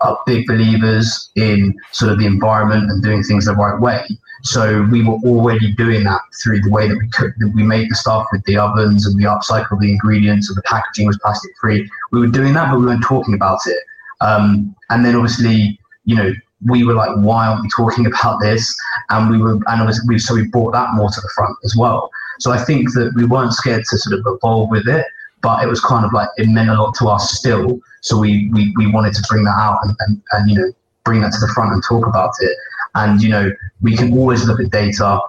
[0.00, 4.04] are big believers in sort of the environment and doing things the right way.
[4.42, 7.90] So we were already doing that through the way that we cooked, that we made
[7.90, 11.52] the stuff with the ovens and we upcycled the ingredients and the packaging was plastic
[11.60, 11.88] free.
[12.12, 13.82] We were doing that, but we weren't talking about it.
[14.20, 16.32] Um, and then obviously, you know,
[16.64, 18.74] we were like, why aren't we talking about this?
[19.10, 21.74] And we were, and obviously, we, so we brought that more to the front as
[21.76, 22.10] well.
[22.38, 25.06] So I think that we weren't scared to sort of evolve with it,
[25.42, 27.80] but it was kind of like it meant a lot to us still.
[28.02, 30.72] So we we, we wanted to bring that out and, and, and you know
[31.04, 32.56] bring that to the front and talk about it.
[32.96, 35.20] And you know we can always look at data.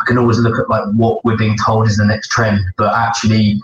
[0.00, 2.94] We can always look at like what we're being told is the next trend, but
[2.94, 3.60] actually,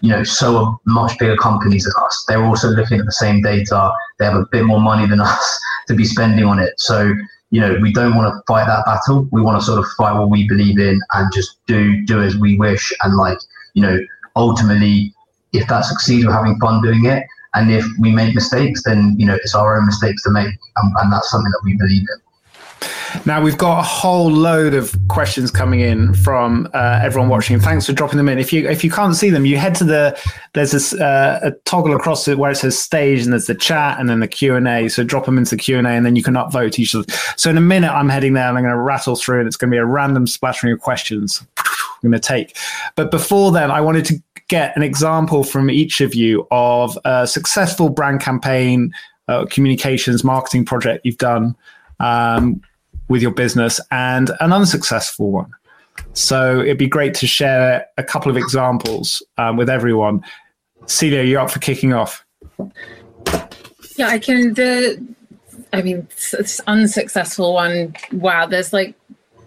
[0.00, 2.24] you know, so are much bigger companies than us.
[2.28, 3.92] They're also looking at the same data.
[4.18, 6.78] They have a bit more money than us to be spending on it.
[6.78, 7.14] So
[7.50, 9.28] you know, we don't want to fight that battle.
[9.30, 12.36] We want to sort of fight what we believe in and just do do as
[12.36, 12.92] we wish.
[13.02, 13.38] And like,
[13.74, 13.98] you know,
[14.34, 15.14] ultimately,
[15.52, 17.24] if that succeeds, we're having fun doing it.
[17.54, 20.94] And if we make mistakes, then you know, it's our own mistakes to make, and,
[20.98, 22.25] and that's something that we believe in.
[23.24, 27.58] Now we've got a whole load of questions coming in from uh, everyone watching.
[27.58, 28.38] Thanks for dropping them in.
[28.38, 30.18] If you if you can't see them, you head to the
[30.52, 33.98] there's this uh, a toggle across it where it says stage and there's the chat
[33.98, 34.88] and then the Q and A.
[34.88, 37.06] So drop them into the Q and A and then you can upvote each of
[37.06, 37.16] them.
[37.36, 39.56] So in a minute, I'm heading there and I'm going to rattle through and it's
[39.56, 42.56] going to be a random splattering of questions I'm going to take.
[42.94, 47.26] But before then, I wanted to get an example from each of you of a
[47.26, 48.92] successful brand campaign,
[49.28, 51.56] uh, communications, marketing project you've done.
[52.00, 52.62] Um,
[53.08, 55.50] with your business and an unsuccessful one.
[56.12, 60.24] So it'd be great to share a couple of examples um, with everyone.
[60.86, 62.24] Celia, you're up for kicking off.
[63.96, 64.54] Yeah, I can.
[64.54, 65.02] The,
[65.72, 67.94] I mean, it's unsuccessful one.
[68.12, 68.94] Wow, there's like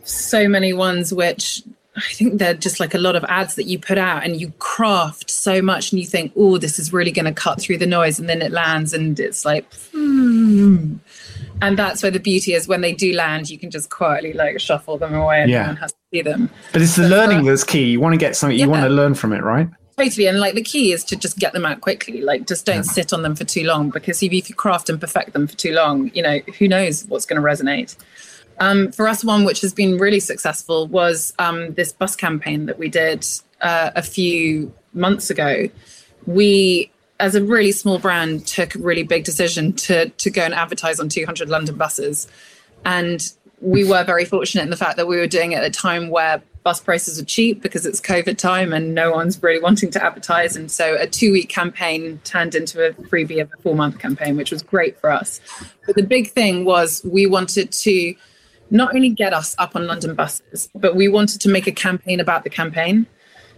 [0.03, 1.61] so many ones which
[1.95, 4.51] I think they're just like a lot of ads that you put out and you
[4.59, 7.85] craft so much and you think, oh, this is really going to cut through the
[7.85, 8.19] noise.
[8.19, 10.95] And then it lands and it's like, hmm.
[11.62, 14.60] And that's where the beauty is when they do land, you can just quietly like
[14.60, 15.64] shuffle them away and yeah.
[15.64, 16.49] no one has to see them.
[16.72, 17.86] But it's the but learning that's key.
[17.86, 18.66] You want to get something, yeah.
[18.66, 19.70] you want to learn from it, right?
[19.97, 20.28] Totally.
[20.28, 22.22] And like the key is to just get them out quickly.
[22.22, 22.82] Like just don't yeah.
[22.84, 25.74] sit on them for too long because if you craft and perfect them for too
[25.74, 27.97] long, you know, who knows what's going to resonate.
[28.60, 32.78] Um, for us, one which has been really successful was um, this bus campaign that
[32.78, 33.26] we did
[33.62, 35.70] uh, a few months ago.
[36.26, 40.53] We, as a really small brand, took a really big decision to to go and
[40.53, 42.28] advertise on 200 London buses,
[42.86, 45.70] and we were very fortunate in the fact that we were doing it at a
[45.70, 49.91] time where bus prices are cheap because it's COVID time and no one's really wanting
[49.91, 50.55] to advertise.
[50.55, 54.38] And so a two week campaign turned into a freebie of a four month campaign,
[54.38, 55.39] which was great for us.
[55.86, 58.15] But the big thing was we wanted to
[58.72, 62.20] not only get us up on London buses, but we wanted to make a campaign
[62.20, 63.07] about the campaign.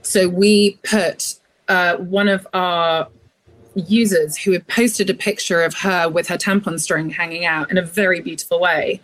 [0.04, 1.36] So we put
[1.68, 3.08] uh, one of our
[3.76, 7.78] users who had posted a picture of her with her tampon string hanging out in
[7.78, 9.02] a very beautiful way.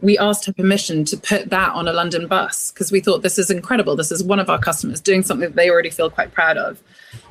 [0.00, 3.38] We asked her permission to put that on a London bus because we thought this
[3.38, 3.96] is incredible.
[3.96, 6.82] This is one of our customers doing something that they already feel quite proud of.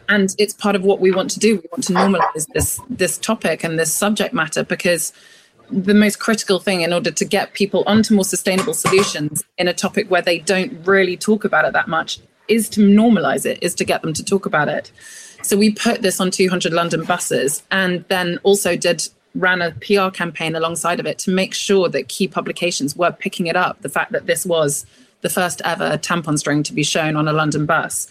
[0.09, 1.55] And it's part of what we want to do.
[1.55, 5.13] We want to normalize this this topic and this subject matter because
[5.69, 9.73] the most critical thing in order to get people onto more sustainable solutions in a
[9.73, 13.73] topic where they don't really talk about it that much is to normalize it, is
[13.75, 14.91] to get them to talk about it.
[15.43, 20.09] So we put this on 200 London buses and then also did ran a PR
[20.15, 23.89] campaign alongside of it to make sure that key publications were picking it up the
[23.89, 24.85] fact that this was
[25.21, 28.07] the first ever tampon string to be shown on a London bus.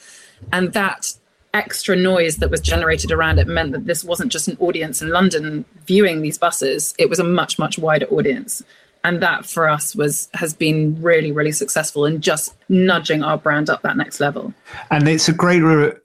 [0.52, 1.14] And that
[1.54, 5.10] extra noise that was generated around it meant that this wasn't just an audience in
[5.10, 8.62] London viewing these buses, it was a much, much wider audience.
[9.04, 13.68] And that for us was has been really, really successful in just nudging our brand
[13.68, 14.54] up that next level.
[14.90, 15.62] And it's a great,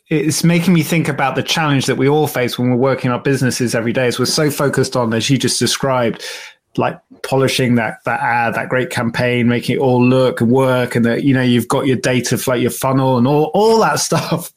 [0.09, 3.19] it's making me think about the challenge that we all face when we're working our
[3.19, 4.07] businesses every day.
[4.07, 6.23] As we're so focused on, as you just described,
[6.77, 11.05] like polishing that that ad, that great campaign, making it all look and work, and
[11.05, 14.51] that you know you've got your data like your funnel and all all that stuff.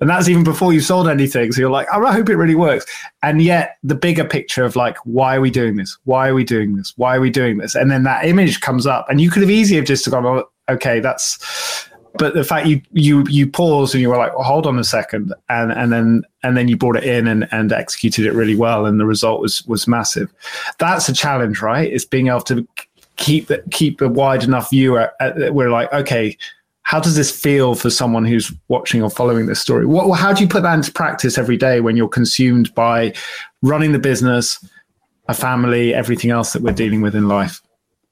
[0.00, 1.52] And that's even before you sold anything.
[1.52, 2.84] So you're like, oh, I hope it really works.
[3.22, 5.96] And yet the bigger picture of like, why are we doing this?
[6.04, 6.92] Why are we doing this?
[6.96, 7.74] Why are we doing this?
[7.74, 9.06] And then that image comes up.
[9.08, 11.88] And you could have easily have just gone, oh, okay, that's
[12.18, 14.84] but the fact you you you paused and you were like, well, hold on a
[14.84, 18.56] second, and and then and then you brought it in and and executed it really
[18.56, 20.32] well, and the result was was massive.
[20.78, 21.92] That's a challenge, right?
[21.92, 22.66] It's being able to
[23.16, 24.96] keep the, keep a wide enough view.
[24.96, 26.36] Uh, at, at, we're like, okay,
[26.86, 29.84] how does this feel for someone who's watching or following this story?
[29.84, 33.12] What, how do you put that into practice every day when you're consumed by
[33.60, 34.64] running the business,
[35.26, 37.60] a family, everything else that we're dealing with in life?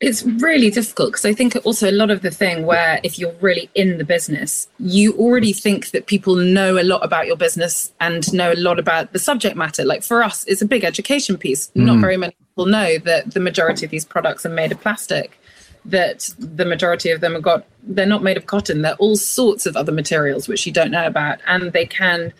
[0.00, 3.36] It's really difficult because I think also a lot of the thing where if you're
[3.40, 7.92] really in the business, you already think that people know a lot about your business
[8.00, 9.84] and know a lot about the subject matter.
[9.84, 11.68] Like for us, it's a big education piece.
[11.76, 11.84] Mm.
[11.84, 15.38] Not very many people know that the majority of these products are made of plastic
[15.84, 18.82] that the majority of them have got they're not made of cotton.
[18.82, 22.32] They're all sorts of other materials which you don't know about and they can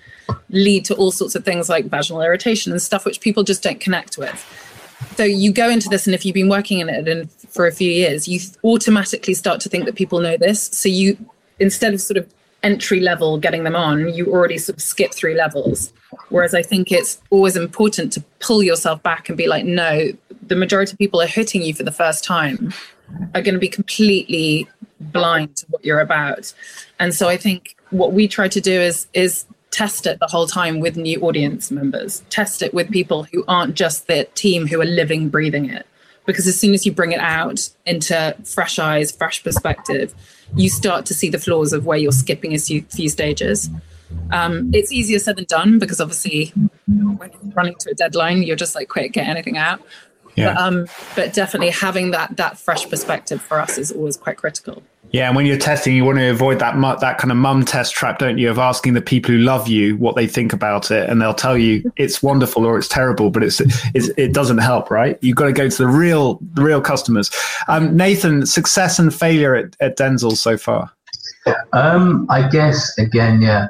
[0.49, 3.81] lead to all sorts of things like vaginal irritation and stuff which people just don't
[3.81, 4.43] connect with.
[5.17, 7.73] So you go into this and if you've been working in it and for a
[7.73, 10.63] few years you automatically start to think that people know this.
[10.63, 11.19] So you
[11.59, 12.33] instead of sort of
[12.63, 15.93] entry level getting them on you already sort of skip three levels.
[16.31, 20.09] Whereas i think it's always important to pull yourself back and be like no
[20.47, 22.73] the majority of people are hitting you for the first time
[23.35, 24.69] are going to be completely
[25.01, 26.53] blind to what you're about.
[26.99, 30.47] And so I think what we try to do is is test it the whole
[30.47, 32.23] time with new audience members.
[32.31, 35.87] Test it with people who aren't just the team who are living, breathing it.
[36.27, 40.15] Because as soon as you bring it out into fresh eyes, fresh perspective,
[40.55, 43.69] you start to see the flaws of where you're skipping a few stages.
[44.31, 46.53] Um, it's easier said than done because obviously
[46.87, 49.83] when you're running to a deadline, you're just like, quick, get anything out.
[50.35, 50.55] Yeah.
[50.55, 54.83] But, um, but definitely having that that fresh perspective for us is always quite critical.
[55.15, 57.65] Yeah, and when you're testing, you want to avoid that mu- that kind of mum
[57.65, 58.51] test trap, don't you?
[58.51, 61.57] Of asking the people who love you what they think about it, and they'll tell
[61.57, 63.61] you it's wonderful or it's terrible, but it's,
[63.95, 65.17] it's it doesn't help, right?
[65.23, 67.31] You've got to go to the real the real customers.
[67.69, 70.91] Um, Nathan, success and failure at, at Denzel so far.
[71.73, 73.69] Um, I guess again, yeah,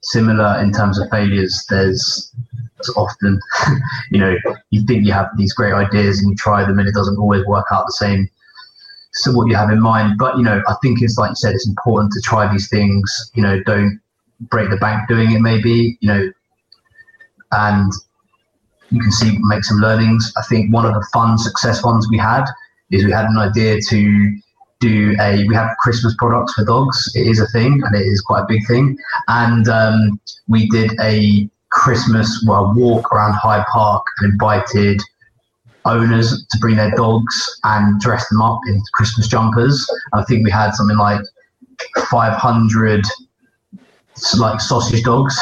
[0.00, 1.66] similar in terms of failures.
[1.68, 2.32] There's
[2.96, 3.40] often,
[4.10, 4.34] you know,
[4.70, 7.44] you think you have these great ideas and you try them and it doesn't always
[7.46, 8.28] work out the same
[9.16, 10.18] so what you have in mind.
[10.18, 13.30] But you know, I think it's like you said, it's important to try these things.
[13.34, 14.00] You know, don't
[14.40, 15.40] break the bank doing it.
[15.40, 16.30] Maybe you know,
[17.52, 17.92] and
[18.90, 20.32] you can see make some learnings.
[20.36, 22.44] I think one of the fun success ones we had
[22.90, 24.36] is we had an idea to
[24.80, 27.10] do a we have Christmas products for dogs.
[27.14, 28.96] It is a thing and it is quite a big thing.
[29.28, 35.00] And um, we did a Christmas well walk around Hyde Park and invited
[35.84, 39.86] owners to bring their dogs and dress them up in Christmas jumpers.
[40.14, 41.20] I think we had something like
[42.10, 43.04] 500
[44.38, 45.38] like sausage dogs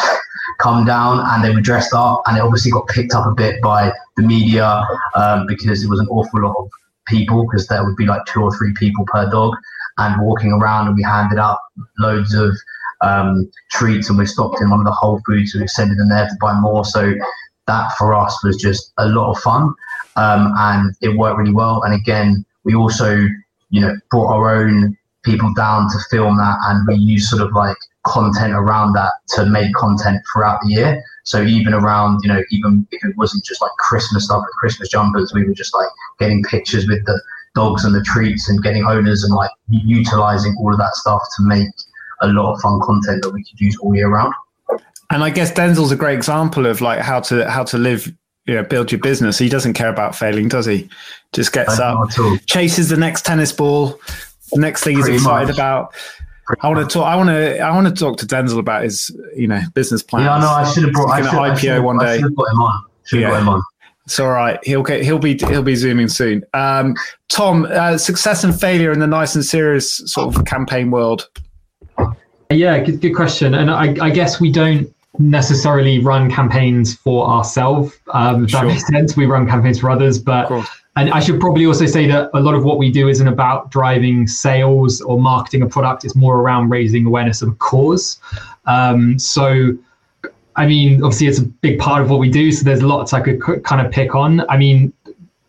[0.58, 3.62] come down and they were dressed up and it obviously got picked up a bit
[3.62, 6.68] by the media um, because it was an awful lot of
[7.06, 9.54] people because there would be like two or three people per dog
[9.98, 11.58] and walking around and we handed out
[11.98, 12.50] loads of
[13.00, 16.26] um, treats and we stopped in one of the Whole Foods we sending them there
[16.26, 16.84] to buy more.
[16.84, 17.14] So
[17.66, 19.74] that for us was just a lot of fun
[20.16, 21.82] um, and it worked really well.
[21.82, 23.16] And again we also
[23.70, 27.52] you know brought our own people down to film that and we used sort of
[27.52, 31.02] like content around that to make content throughout the year.
[31.24, 34.90] So even around, you know, even if it wasn't just like Christmas stuff and Christmas
[34.90, 35.88] jumpers, we were just like
[36.18, 37.20] getting pictures with the
[37.54, 41.42] dogs and the treats and getting owners and like utilizing all of that stuff to
[41.42, 41.68] make
[42.24, 44.32] a lot of fun content that we could use all year round.
[45.10, 48.12] And I guess Denzel's a great example of like how to how to live,
[48.46, 49.38] you know, build your business.
[49.38, 50.88] He doesn't care about failing, does he?
[51.32, 52.10] Just gets up,
[52.46, 54.00] chases the next tennis ball.
[54.52, 55.56] The next thing Pretty he's excited much.
[55.56, 55.94] about
[56.60, 57.06] I want to talk.
[57.06, 57.58] I want to.
[57.58, 60.24] I want to talk to Denzel about his, you know, business plan.
[60.24, 61.10] Yeah, no, I should have brought.
[61.10, 62.06] I should, IPO one day.
[62.06, 62.84] I should have got him on.
[63.04, 63.30] Should yeah.
[63.30, 63.62] got him on.
[64.04, 64.58] It's all right.
[64.62, 65.02] He'll get.
[65.02, 65.38] He'll be.
[65.38, 66.44] He'll be zooming soon.
[66.52, 66.94] Um,
[67.30, 71.28] Tom, uh, success and failure in the nice and serious sort of campaign world.
[72.50, 73.54] Yeah, good, good question.
[73.54, 77.96] And I, I guess we don't necessarily run campaigns for ourselves.
[78.12, 78.60] Um, if sure.
[78.60, 79.16] that makes sense.
[79.16, 80.50] We run campaigns for others, but
[80.96, 83.70] and I should probably also say that a lot of what we do isn't about
[83.70, 86.04] driving sales or marketing a product.
[86.04, 88.20] It's more around raising awareness of a cause.
[88.66, 89.76] Um, so,
[90.54, 92.52] I mean, obviously, it's a big part of what we do.
[92.52, 94.48] So there's lots I could kind of pick on.
[94.48, 94.92] I mean,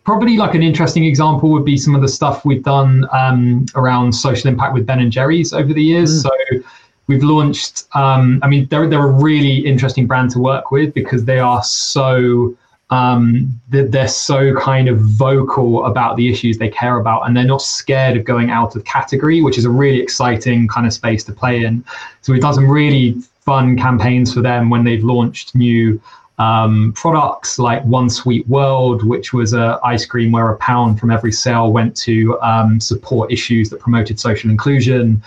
[0.04, 4.14] probably like an interesting example would be some of the stuff we've done um, around
[4.14, 6.24] social impact with Ben and Jerry's over the years.
[6.24, 6.24] Mm.
[6.24, 6.70] So
[7.08, 7.86] we've launched.
[7.94, 11.64] Um, I mean, they're they're a really interesting brand to work with because they are
[11.64, 12.56] so
[12.90, 17.44] um, that they're so kind of vocal about the issues they care about and they're
[17.44, 21.24] not scared of going out of category, which is a really exciting kind of space
[21.24, 21.84] to play in.
[22.22, 26.00] So we've done some really fun campaigns for them when they've launched new
[26.38, 31.10] um, products like One Sweet World, which was a ice cream where a pound from
[31.10, 35.24] every sale went to um, support issues that promoted social inclusion.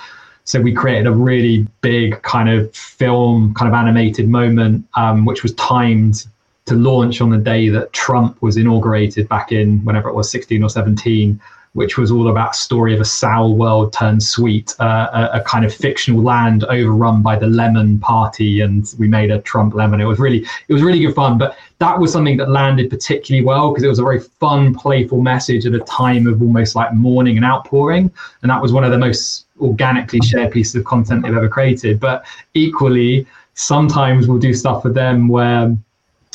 [0.48, 5.42] So we created a really big kind of film, kind of animated moment, um, which
[5.42, 6.26] was timed
[6.64, 10.62] to launch on the day that Trump was inaugurated back in whenever it was 16
[10.62, 11.38] or 17,
[11.74, 15.66] which was all about story of a sour world turned sweet, uh, a, a, kind
[15.66, 20.00] of fictional land overrun by the lemon party, and we made a Trump lemon.
[20.00, 23.44] It was really it was really good fun, but that was something that landed particularly
[23.44, 26.94] well because it was a very fun, playful message at a time of almost like
[26.94, 31.22] mourning and outpouring, and that was one of the most organically share pieces of content
[31.22, 32.00] they've ever created.
[32.00, 35.76] But equally, sometimes we'll do stuff for them where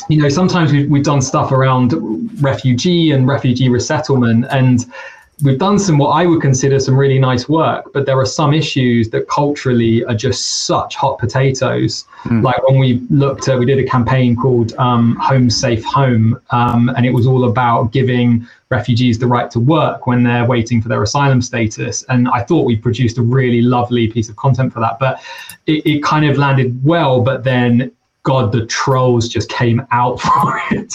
[0.08, 1.94] you know, sometimes we've, we've done stuff around
[2.42, 4.86] refugee and refugee resettlement, and
[5.42, 8.54] we've done some what I would consider some really nice work, but there are some
[8.54, 12.06] issues that culturally are just such hot potatoes.
[12.24, 12.42] Mm.
[12.42, 16.88] Like when we looked at, we did a campaign called um, Home Safe Home, um,
[16.90, 20.88] and it was all about giving refugees the right to work when they're waiting for
[20.88, 22.04] their asylum status.
[22.08, 25.20] And I thought we produced a really lovely piece of content for that, but
[25.66, 27.90] it, it kind of landed well, but then
[28.24, 30.94] God, the trolls just came out for it.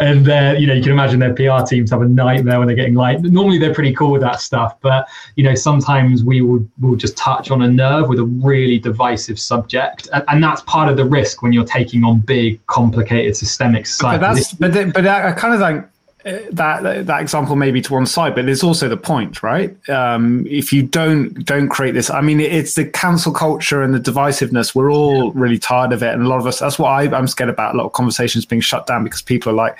[0.00, 2.76] and then, you know, you can imagine their PR teams have a nightmare when they're
[2.76, 4.80] getting like, normally they're pretty cool with that stuff.
[4.80, 5.06] But,
[5.36, 9.38] you know, sometimes we will, will just touch on a nerve with a really divisive
[9.38, 10.08] subject.
[10.12, 13.86] And, and that's part of the risk when you're taking on big, complicated, systemic
[14.18, 15.89] But that's, but, but I kind of like,
[16.24, 19.76] that that example maybe to one side, but it's also the point, right?
[19.88, 23.98] Um, if you don't don't create this, I mean, it's the cancel culture and the
[23.98, 24.74] divisiveness.
[24.74, 25.32] We're all yeah.
[25.34, 26.58] really tired of it, and a lot of us.
[26.58, 27.74] That's what I, I'm scared about.
[27.74, 29.78] A lot of conversations being shut down because people are like,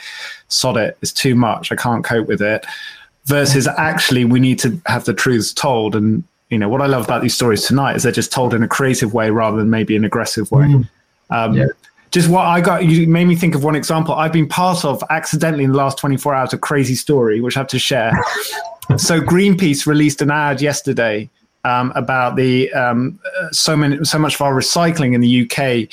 [0.48, 1.70] "Sod it, it's too much.
[1.72, 2.64] I can't cope with it."
[3.26, 5.94] Versus actually, we need to have the truths told.
[5.94, 8.62] And you know what I love about these stories tonight is they're just told in
[8.62, 10.64] a creative way rather than maybe an aggressive way.
[10.64, 10.88] Mm.
[11.30, 11.66] Um, yeah
[12.10, 15.02] just what I got, you made me think of one example I've been part of
[15.10, 18.12] accidentally in the last 24 hours, a crazy story, which I have to share.
[18.96, 21.30] so Greenpeace released an ad yesterday
[21.64, 23.18] um, about the um,
[23.52, 25.88] so many, so much of our recycling in the UK,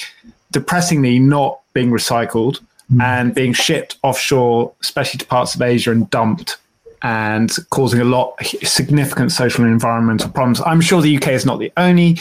[0.51, 2.61] depressingly not being recycled
[2.91, 3.01] mm.
[3.01, 6.57] and being shipped offshore, especially to parts of Asia and dumped
[7.03, 10.59] and causing a lot significant social and environmental problems.
[10.61, 12.17] I'm sure the UK is not the only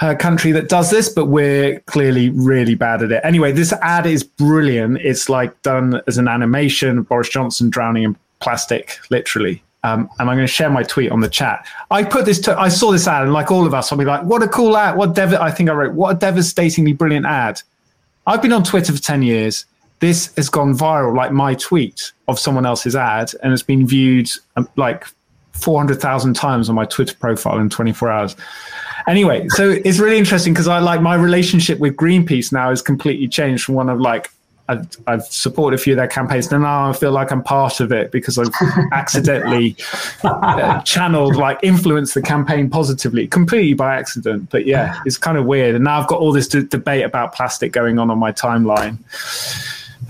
[0.00, 3.20] uh, country that does this, but we're clearly really bad at it.
[3.22, 4.98] Anyway, this ad is brilliant.
[4.98, 9.62] It's like done as an animation, Boris Johnson drowning in plastic, literally.
[9.82, 11.66] Um, and I'm going to share my tweet on the chat.
[11.90, 12.38] I put this.
[12.40, 14.48] To, I saw this ad, and like all of us, I'll be like, "What a
[14.48, 14.96] cool ad!
[14.96, 17.62] What dev- I think I wrote, "What a devastatingly brilliant ad."
[18.26, 19.64] I've been on Twitter for ten years.
[20.00, 24.30] This has gone viral, like my tweet of someone else's ad, and it's been viewed
[24.56, 25.06] um, like
[25.52, 28.36] 400,000 times on my Twitter profile in 24 hours.
[29.06, 33.28] Anyway, so it's really interesting because I like my relationship with Greenpeace now has completely
[33.28, 34.30] changed from one of like
[34.70, 37.80] I've, I've, supported a few of their campaigns, and now I feel like I'm part
[37.80, 38.52] of it because I've
[38.92, 39.76] accidentally
[40.22, 44.48] uh, channeled, like, influenced the campaign positively, completely by accident.
[44.50, 45.74] But yeah, it's kind of weird.
[45.74, 48.98] And now I've got all this d- debate about plastic going on on my timeline.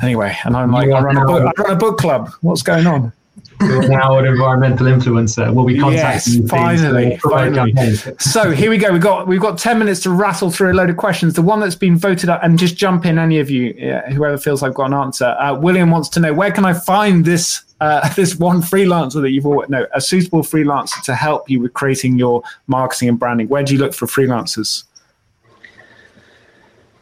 [0.03, 2.31] Anyway, and I'm like, I run, a book, I run a book club.
[2.43, 3.13] What's going on?
[3.61, 5.53] You're now an environmental influencer.
[5.55, 6.47] We'll be contacting yes, you.
[6.49, 7.95] Finally, finally.
[8.19, 8.93] so here we go.
[8.93, 11.35] We've got we've got ten minutes to rattle through a load of questions.
[11.35, 14.39] The one that's been voted up, and just jump in, any of you, yeah, whoever
[14.39, 15.37] feels I've got an answer.
[15.39, 19.31] Uh, William wants to know where can I find this uh, this one freelancer that
[19.31, 23.49] you've always no a suitable freelancer to help you with creating your marketing and branding.
[23.49, 24.85] Where do you look for freelancers?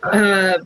[0.03, 0.59] Uh,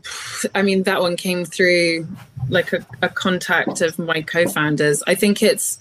[0.54, 2.06] I mean, that one came through
[2.48, 5.02] like a, a contact of my co-founders.
[5.06, 5.78] I think it's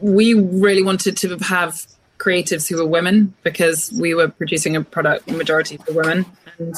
[0.00, 1.86] we really wanted to have
[2.18, 6.24] creatives who were women because we were producing a product majority for women.
[6.58, 6.74] And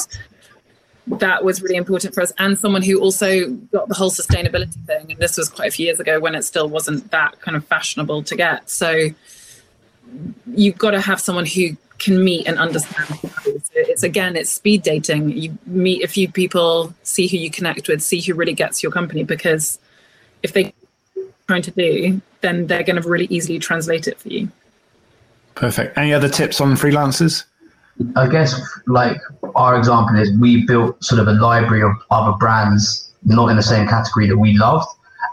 [1.07, 5.13] that was really important for us and someone who also got the whole sustainability thing.
[5.13, 7.65] And this was quite a few years ago when it still wasn't that kind of
[7.65, 8.69] fashionable to get.
[8.69, 9.11] So
[10.55, 13.19] you've got to have someone who can meet and understand
[13.75, 15.31] it's again it's speed dating.
[15.31, 18.93] You meet a few people see who you connect with see who really gets your
[18.93, 19.79] company because
[20.43, 20.73] if they
[21.47, 24.49] trying to do then they're going to really easily translate it for you.
[25.55, 25.99] Perfect.
[25.99, 27.45] Any other tips on freelancers?
[28.15, 28.55] I guess
[28.87, 29.17] like
[29.57, 33.63] our example is we built sort of a library of other brands not in the
[33.63, 34.87] same category that we loved.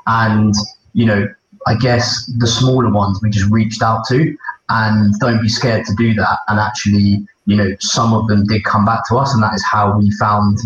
[0.08, 0.54] And
[0.96, 1.28] you know
[1.68, 4.36] i guess the smaller ones we just reached out to
[4.70, 6.40] and don't be scared to do that.
[6.48, 9.64] And actually, you know, some of them did come back to us, and that is
[9.64, 10.60] how we found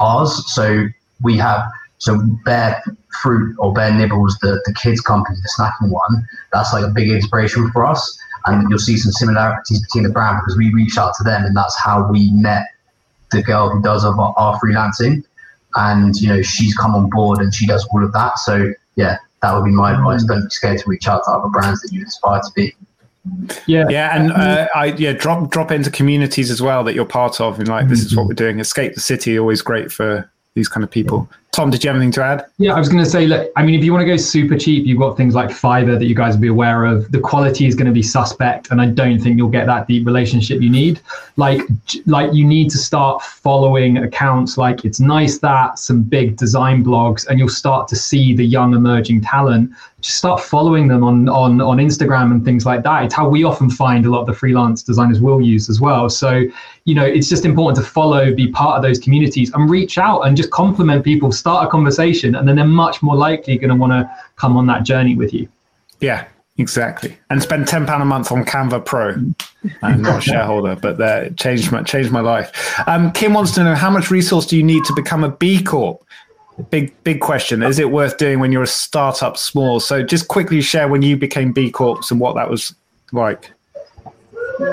[0.00, 0.52] ours.
[0.52, 0.86] So
[1.22, 2.82] we have so Bear
[3.22, 6.26] Fruit or Bear Nibbles, the the kids company, the snacking one.
[6.52, 10.40] That's like a big inspiration for us, and you'll see some similarities between the brand
[10.40, 12.66] because we reached out to them, and that's how we met
[13.30, 15.24] the girl who does our, our freelancing,
[15.74, 18.38] and you know she's come on board and she does all of that.
[18.38, 20.24] So yeah, that would be my advice.
[20.24, 20.28] Mm.
[20.28, 22.74] Don't be scared to reach out to other brands that you aspire to be.
[23.66, 27.40] Yeah, yeah, and uh, I yeah drop drop into communities as well that you're part
[27.40, 27.90] of, and like mm-hmm.
[27.90, 28.60] this is what we're doing.
[28.60, 31.28] Escape the city, always great for these kind of people.
[31.50, 32.46] Tom, did you have anything to add?
[32.58, 34.56] Yeah, I was going to say, look, I mean, if you want to go super
[34.56, 37.10] cheap, you've got things like Fiverr that you guys will be aware of.
[37.10, 40.06] The quality is going to be suspect, and I don't think you'll get that deep
[40.06, 41.00] relationship you need.
[41.36, 41.62] Like,
[42.06, 47.26] like you need to start following accounts like it's nice that some big design blogs,
[47.26, 49.72] and you'll start to see the young emerging talent.
[50.00, 53.02] Just start following them on on on Instagram and things like that.
[53.02, 56.08] It's how we often find a lot of the freelance designers will use as well.
[56.08, 56.44] So,
[56.84, 60.20] you know, it's just important to follow, be part of those communities, and reach out
[60.20, 63.76] and just compliment people start a conversation, and then they're much more likely going to
[63.76, 65.48] want to come on that journey with you.
[66.00, 66.26] Yeah,
[66.56, 67.16] exactly.
[67.30, 69.14] And spend ten pound a month on Canva Pro.
[69.82, 72.78] I'm not a shareholder, but that changed my changed my life.
[72.86, 75.62] Um, Kim wants to know how much resource do you need to become a B
[75.62, 76.04] Corp?
[76.70, 77.62] Big big question.
[77.62, 79.78] Is it worth doing when you're a startup small?
[79.78, 82.74] So just quickly share when you became B Corps and what that was
[83.12, 83.52] like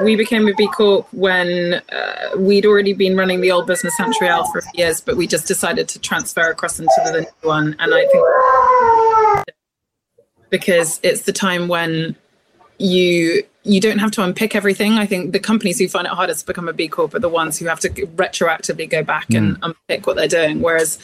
[0.03, 4.49] we became a B Corp when uh, we'd already been running the old business Santrial
[4.51, 7.75] for years, but we just decided to transfer across into the new one.
[7.79, 9.45] And I think
[10.49, 12.15] because it's the time when
[12.77, 14.93] you you don't have to unpick everything.
[14.93, 17.29] I think the companies who find it hardest to become a B Corp are the
[17.29, 19.37] ones who have to retroactively go back mm.
[19.37, 20.61] and unpick what they're doing.
[20.61, 20.99] Whereas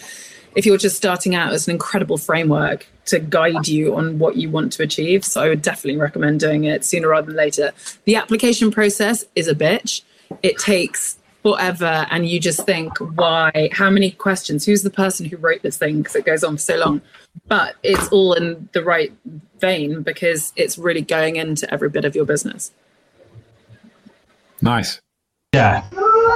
[0.56, 4.50] if you're just starting out, it's an incredible framework to guide you on what you
[4.50, 5.24] want to achieve.
[5.26, 7.72] So I would definitely recommend doing it sooner rather than later.
[8.06, 10.02] The application process is a bitch.
[10.44, 15.38] It takes forever and you just think why how many questions who's the person who
[15.38, 17.02] wrote this thing because it goes on for so long
[17.48, 19.12] but it's all in the right
[19.60, 22.72] vein because it's really going into every bit of your business
[24.62, 25.02] nice
[25.54, 25.84] yeah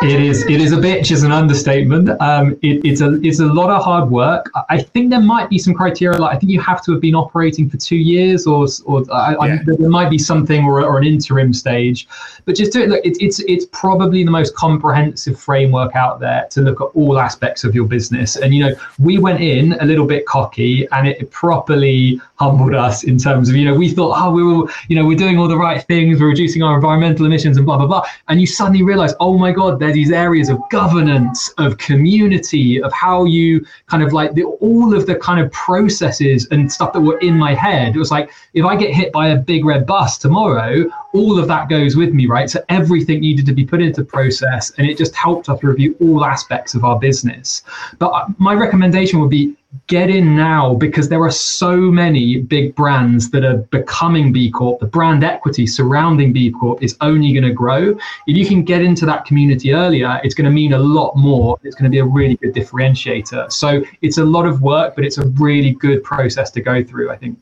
[0.02, 0.44] It is.
[0.44, 1.12] It is a bitch.
[1.12, 2.10] Is an understatement.
[2.22, 3.20] Um, it, it's a.
[3.24, 4.52] It's a lot of hard work.
[4.70, 6.18] I think there might be some criteria.
[6.18, 9.32] Like I think you have to have been operating for two years, or or I,
[9.32, 9.38] yeah.
[9.40, 12.08] I, there might be something or, or an interim stage.
[12.44, 12.90] But just do it.
[12.90, 17.18] Look, it, it's it's probably the most comprehensive framework out there to look at all
[17.18, 18.36] aspects of your business.
[18.36, 23.06] And you know, we went in a little bit cocky, and it properly humbled us
[23.06, 25.48] in terms of you know we thought oh we were you know we're doing all
[25.48, 28.84] the right things, we're reducing our environmental emissions and blah blah blah, and you suddenly
[28.84, 33.66] realize oh my god there are these areas of governance, of community, of how you
[33.88, 37.36] kind of like the, all of the kind of processes and stuff that were in
[37.38, 37.96] my head.
[37.96, 41.48] It was like, if I get hit by a big red bus tomorrow, all of
[41.48, 42.50] that goes with me, right?
[42.50, 46.26] So everything needed to be put into process and it just helped us review all
[46.26, 47.64] aspects of our business.
[48.00, 49.56] But uh, my recommendation would be
[49.88, 54.80] get in now because there are so many big brands that are becoming B Corp.
[54.80, 57.92] The brand equity surrounding B Corp is only going to grow.
[58.28, 61.58] If you can get into that community earlier, it's going to mean a lot more.
[61.64, 63.52] It's going to be a really good differentiator.
[63.52, 67.12] So it's a lot of work, but it's a really good process to go through,
[67.12, 67.40] I think.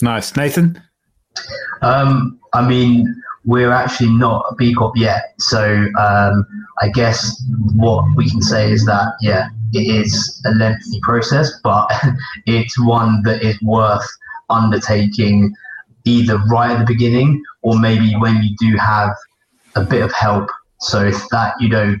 [0.00, 0.36] Nice.
[0.36, 0.82] Nathan?
[1.82, 5.34] Um, I mean, we're actually not a B Corp yet.
[5.38, 6.46] So um,
[6.80, 7.42] I guess
[7.74, 11.90] what we can say is that, yeah, it is a lengthy process, but
[12.46, 14.06] it's one that is worth
[14.50, 15.54] undertaking
[16.04, 19.10] either right at the beginning or maybe when you do have
[19.76, 20.48] a bit of help.
[20.80, 21.96] So if that, you know,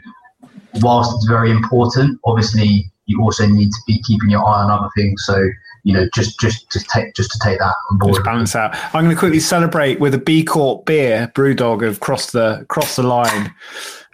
[0.76, 4.88] whilst it's very important, obviously you also need to be keeping your eye on other
[4.96, 5.24] things.
[5.26, 5.48] So
[5.84, 8.14] you know, just just to take just to take that on board.
[8.14, 8.74] Just balance out.
[8.94, 11.32] I'm going to quickly celebrate with a B Corp beer.
[11.34, 13.54] Brewdog have crossed the crossed the line,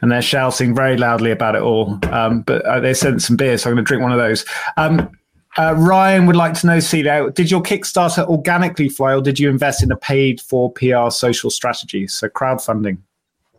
[0.04, 1.98] and they're shouting very loudly about it all.
[2.12, 4.44] Um, but uh, they sent some beer, so I'm going to drink one of those.
[4.76, 5.10] Um,
[5.56, 9.48] uh, Ryan would like to know, Celia, did your Kickstarter organically fly, or did you
[9.48, 12.98] invest in a paid for PR social strategy, so crowdfunding?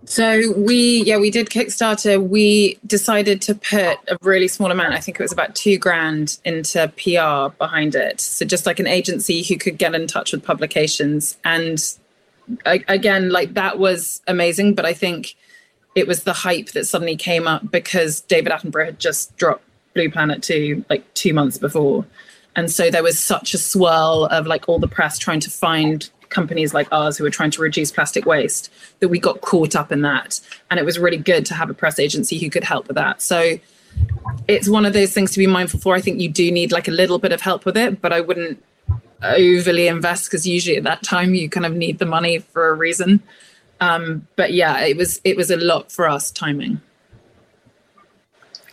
[0.03, 2.21] So we, yeah, we did Kickstarter.
[2.21, 4.93] We decided to put a really small amount.
[4.93, 8.21] I think it was about two grand into PR behind it.
[8.21, 11.37] So just like an agency who could get in touch with publications.
[11.43, 11.83] And
[12.67, 14.75] again, like that was amazing.
[14.75, 15.35] But I think
[15.95, 20.11] it was the hype that suddenly came up because David Attenborough had just dropped Blue
[20.11, 22.05] Planet 2 like two months before.
[22.55, 26.09] And so there was such a swirl of like all the press trying to find
[26.29, 29.91] companies like ours who were trying to reduce plastic waste that we got caught up
[29.91, 30.39] in that.
[30.69, 33.21] And it was really good to have a press agency who could help with that.
[33.21, 33.57] So
[34.47, 35.95] it's one of those things to be mindful for.
[35.95, 38.21] I think you do need like a little bit of help with it, but I
[38.21, 38.61] wouldn't
[39.23, 42.73] overly invest because usually at that time you kind of need the money for a
[42.73, 43.23] reason.
[43.81, 46.81] Um, but yeah, it was it was a lot for us timing.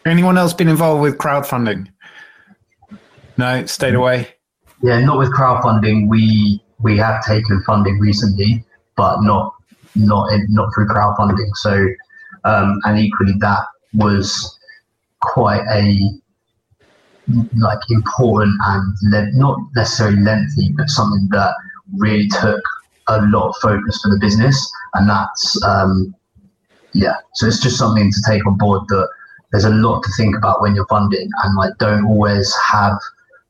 [0.04, 1.88] Anyone else been involved with crowdfunding?
[3.36, 4.28] No, stayed away.
[4.82, 6.08] Yeah, not with crowdfunding.
[6.08, 8.64] We we have taken funding recently,
[8.96, 9.54] but not
[9.94, 11.50] not in, not through crowdfunding.
[11.54, 11.88] So,
[12.44, 14.58] um, and equally that was
[15.20, 15.98] quite a
[17.56, 21.54] like important and le- not necessarily lengthy, but something that
[21.96, 22.62] really took
[23.08, 26.14] a lot of focus for the business, and that's um,
[26.92, 27.16] yeah.
[27.34, 29.08] So it's just something to take on board that
[29.50, 32.98] there's a lot to think about when you're funding, and like don't always have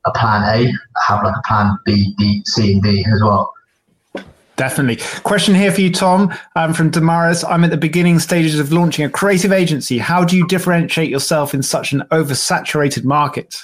[0.05, 0.71] a plan A,
[1.07, 3.53] have like a plan B, D, C, and D as well.
[4.55, 5.03] Definitely.
[5.23, 7.43] Question here for you, Tom, um, from Damaris.
[7.43, 9.97] I'm at the beginning stages of launching a creative agency.
[9.97, 13.55] How do you differentiate yourself in such an oversaturated market?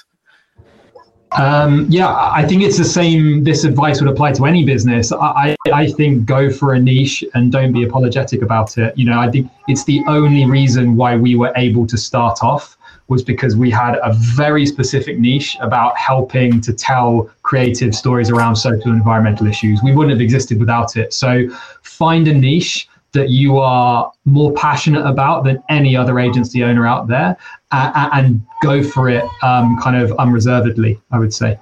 [1.33, 3.43] Um, yeah, I think it's the same.
[3.43, 5.11] This advice would apply to any business.
[5.11, 8.97] I, I think go for a niche and don't be apologetic about it.
[8.97, 12.77] You know, I think it's the only reason why we were able to start off
[13.09, 18.55] was because we had a very specific niche about helping to tell creative stories around
[18.55, 19.81] social and environmental issues.
[19.83, 21.13] We wouldn't have existed without it.
[21.13, 21.49] So
[21.81, 27.07] find a niche that you are more passionate about than any other agency owner out
[27.07, 27.35] there
[27.71, 31.57] uh, and go for it um, kind of unreservedly, I would say.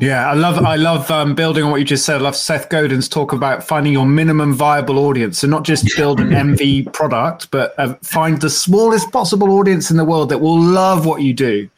[0.00, 2.16] Yeah, I love I love um, building on what you just said.
[2.16, 5.40] I love Seth Godin's talk about finding your minimum viable audience.
[5.40, 9.96] So not just build an MV product, but uh, find the smallest possible audience in
[9.96, 11.68] the world that will love what you do.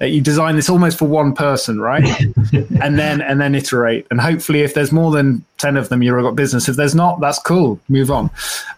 [0.00, 2.04] Uh, you design this almost for one person, right?
[2.80, 4.06] and then and then iterate.
[4.12, 6.68] And hopefully, if there's more than ten of them, you've got business.
[6.68, 7.80] If there's not, that's cool.
[7.88, 8.30] Move on.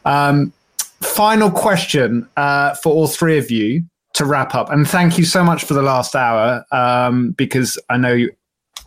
[0.06, 0.52] Um,
[1.00, 3.84] final question uh, for all three of you
[4.14, 4.70] to wrap up.
[4.70, 8.32] And thank you so much for the last hour um, because I know you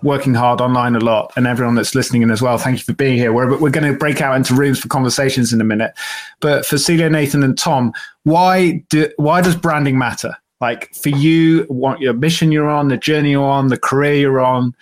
[0.01, 2.57] working hard online a lot and everyone that's listening in as well.
[2.57, 3.33] Thank you for being here.
[3.33, 5.91] We're, we're going to break out into rooms for conversations in a minute.
[6.39, 7.93] But for Celia, Nathan, and Tom,
[8.23, 10.35] why do, why does branding matter?
[10.61, 14.41] Like for you, what your mission you're on, the journey you're on, the career you're
[14.41, 14.73] on,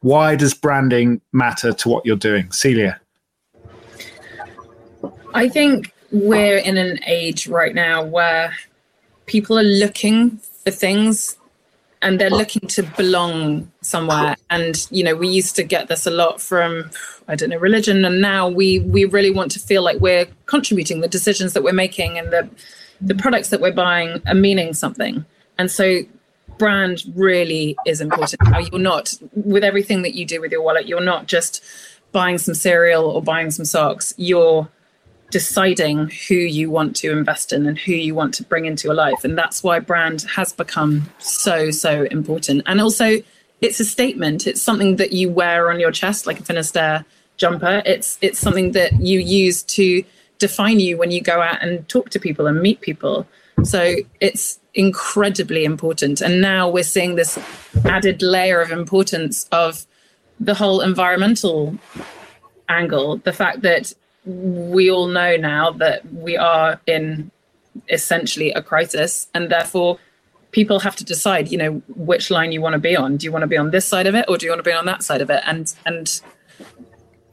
[0.00, 2.50] why does branding matter to what you're doing?
[2.52, 3.00] Celia?
[5.34, 8.54] I think we're in an age right now where
[9.26, 11.36] people are looking for things
[12.02, 14.36] and they're looking to belong somewhere.
[14.50, 16.90] and you know we used to get this a lot from
[17.28, 18.04] i don't know religion.
[18.04, 21.72] And now we we really want to feel like we're contributing the decisions that we're
[21.72, 22.48] making and the
[23.00, 25.24] the products that we're buying are meaning something.
[25.58, 26.00] And so
[26.58, 28.42] brand really is important.
[28.50, 31.62] Now you're not with everything that you do with your wallet you're not just
[32.12, 34.14] buying some cereal or buying some socks.
[34.16, 34.68] You're
[35.30, 38.94] deciding who you want to invest in and who you want to bring into your
[38.94, 39.24] life.
[39.24, 42.62] And that's why brand has become so, so important.
[42.66, 43.20] And also,
[43.60, 44.46] it's a statement.
[44.46, 47.04] It's something that you wear on your chest, like a Finisterre
[47.36, 47.82] jumper.
[47.84, 50.04] It's it's something that you use to
[50.38, 53.26] define you when you go out and talk to people and meet people.
[53.64, 56.20] So it's incredibly important.
[56.20, 57.38] And now we're seeing this
[57.84, 59.86] added layer of importance of
[60.38, 61.78] the whole environmental
[62.68, 63.16] angle.
[63.18, 63.94] The fact that
[64.26, 67.30] we all know now that we are in
[67.88, 69.98] essentially a crisis and therefore
[70.50, 73.16] people have to decide you know which line you want to be on.
[73.16, 74.68] Do you want to be on this side of it or do you want to
[74.68, 75.42] be on that side of it?
[75.46, 76.20] And and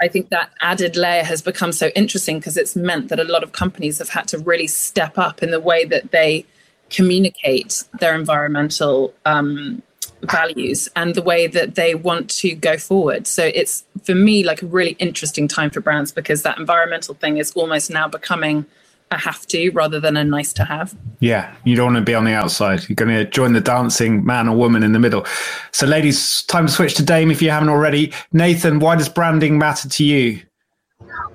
[0.02, 3.44] i think that added layer has become so interesting because it's meant that a lot
[3.44, 6.46] of companies have had to really step up in the way that they
[6.89, 9.82] communicate their environmental um,
[10.30, 13.28] values and the way that they want to go forward.
[13.28, 17.38] So it's for me like a really interesting time for brands because that environmental thing
[17.38, 18.65] is almost now becoming
[19.11, 20.95] a have to rather than a nice to have.
[21.19, 22.88] Yeah, you don't want to be on the outside.
[22.89, 25.26] You're going to join the dancing man or woman in the middle.
[25.71, 28.11] So, ladies, time to switch to Dame if you haven't already.
[28.32, 30.41] Nathan, why does branding matter to you?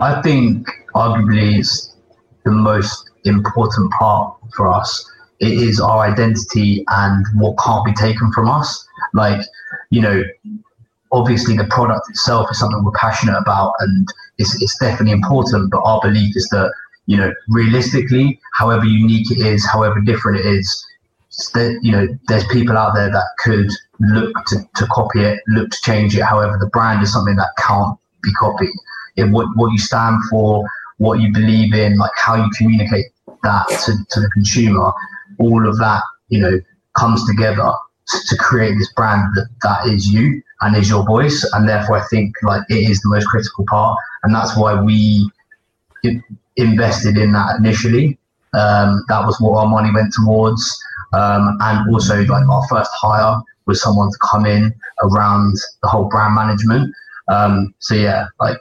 [0.01, 1.95] I think arguably it's
[2.45, 5.05] the most important part for us
[5.41, 8.87] it is our identity and what can't be taken from us.
[9.15, 9.41] Like,
[9.91, 10.23] you know,
[11.13, 14.09] obviously the product itself is something we're passionate about and
[14.39, 16.73] it's, it's definitely important, but our belief is that,
[17.07, 20.87] you know, realistically, however unique it is, however different it is,
[21.55, 23.71] that, you know, there's people out there that could
[24.01, 26.23] look to, to copy it, look to change it.
[26.23, 28.71] However, the brand is something that can't be copied.
[29.17, 30.69] It, what, what you stand for,
[30.99, 33.07] what you believe in, like how you communicate
[33.43, 34.93] that to, to the consumer
[35.39, 36.61] all of that, you know,
[36.97, 37.73] comes together
[38.29, 41.49] to create this brand that, that is you and is your voice.
[41.53, 43.99] And therefore, I think like it is the most critical part.
[44.23, 45.31] And that's why we
[46.57, 48.19] invested in that initially.
[48.55, 50.63] Um, that was what our money went towards.
[51.13, 56.09] Um, and also, like our first hire was someone to come in around the whole
[56.09, 56.93] brand management.
[57.29, 58.59] Um, so yeah, like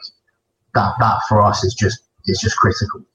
[0.76, 3.06] that, that for us is just, is just critical.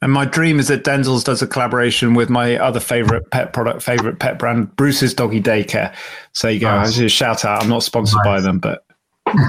[0.00, 3.82] And my dream is that Denzel's does a collaboration with my other favorite pet product,
[3.82, 5.92] favorite pet brand, Bruce's Doggy Daycare.
[6.32, 6.68] So you go.
[6.68, 6.94] Nice.
[6.94, 7.62] Just shout out.
[7.62, 8.36] I'm not sponsored nice.
[8.36, 8.84] by them, but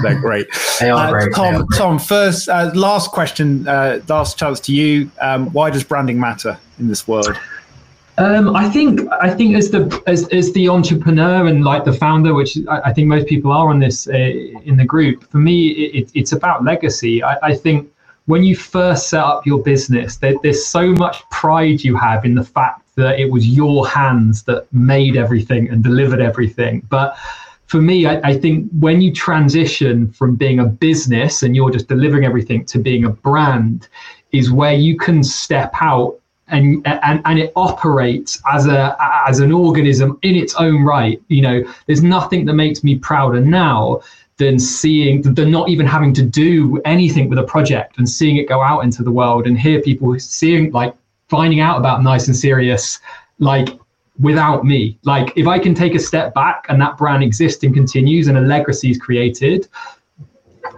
[0.02, 0.48] they're great.
[0.80, 1.34] they are uh, great.
[1.34, 5.10] Tom, Tom, first, uh, last question, uh, last chance to you.
[5.20, 7.38] Um, why does branding matter in this world?
[8.18, 12.34] Um, I think I think as the as, as the entrepreneur and like the founder,
[12.34, 15.24] which I, I think most people are on this uh, in the group.
[15.30, 17.22] For me, it, it's about legacy.
[17.22, 17.90] I, I think
[18.30, 22.36] when you first set up your business, there, there's so much pride you have in
[22.36, 26.86] the fact that it was your hands that made everything and delivered everything.
[26.88, 27.16] But
[27.66, 31.88] for me, I, I, think when you transition from being a business and you're just
[31.88, 33.88] delivering everything to being a brand,
[34.30, 39.52] is where you can step out and and and it operates as a as an
[39.52, 41.20] organism in its own right.
[41.28, 44.02] You know, there's nothing that makes me prouder now
[44.40, 48.48] than seeing than not even having to do anything with a project and seeing it
[48.48, 50.94] go out into the world and hear people seeing like
[51.28, 52.98] finding out about nice and serious
[53.38, 53.68] like
[54.18, 54.98] without me.
[55.04, 58.38] Like if i can take a step back and that brand exists and continues and
[58.38, 59.68] a legacy is created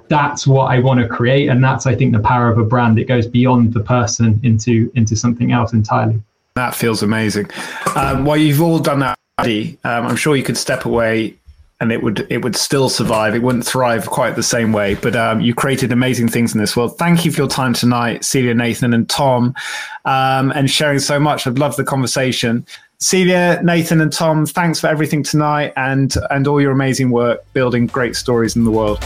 [0.09, 1.49] that's what i want to create.
[1.49, 2.99] And that's i think the power of a brand.
[2.99, 6.21] It goes beyond the person into into something else entirely.
[6.57, 7.49] That feels amazing.
[7.95, 11.35] Um, well you've all done that um, i'm sure you could step away
[11.83, 13.35] and it would it would still survive.
[13.35, 14.95] It wouldn't thrive quite the same way.
[14.95, 16.97] But um, you created amazing things in this world.
[16.97, 19.53] Thank you for your time tonight, Celia, Nathan, and Tom,
[20.05, 21.45] um, and sharing so much.
[21.45, 22.65] I've loved the conversation.
[23.01, 27.89] Celia, Nathan, and Tom, thanks for everything tonight and and all your amazing work building
[27.89, 29.05] great stories in the world.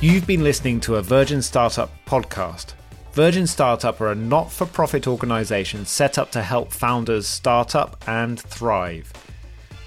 [0.00, 2.72] You've been listening to a Virgin Startup podcast.
[3.12, 8.02] Virgin Startup are a not for profit organization set up to help founders start up
[8.08, 9.12] and thrive.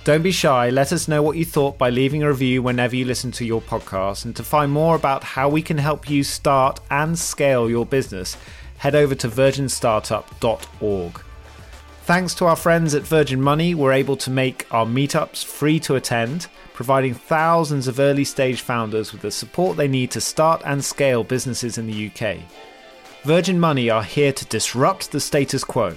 [0.10, 0.72] Don't be shy.
[0.72, 3.62] Let us know what you thought by leaving a review whenever you listen to your
[3.62, 4.26] podcast.
[4.26, 8.36] And to find more about how we can help you start and scale your business,
[8.78, 11.22] head over to virginstartup.org.
[12.06, 15.94] Thanks to our friends at Virgin Money, we're able to make our meetups free to
[15.94, 20.84] attend, providing thousands of early stage founders with the support they need to start and
[20.84, 22.40] scale businesses in the UK.
[23.26, 25.96] Virgin Money are here to disrupt the status quo.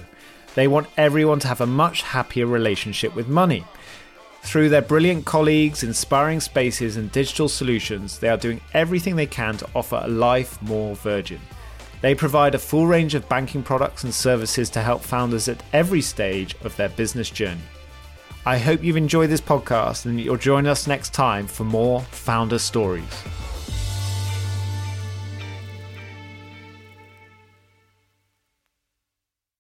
[0.55, 3.65] They want everyone to have a much happier relationship with money.
[4.43, 9.57] Through their brilliant colleagues, inspiring spaces, and digital solutions, they are doing everything they can
[9.57, 11.41] to offer a life more virgin.
[12.03, 16.03] They provide a full range of banking products and services to help founders at every
[16.03, 17.63] stage of their business journey.
[18.45, 22.59] I hope you've enjoyed this podcast and you'll join us next time for more founder
[22.59, 23.23] stories.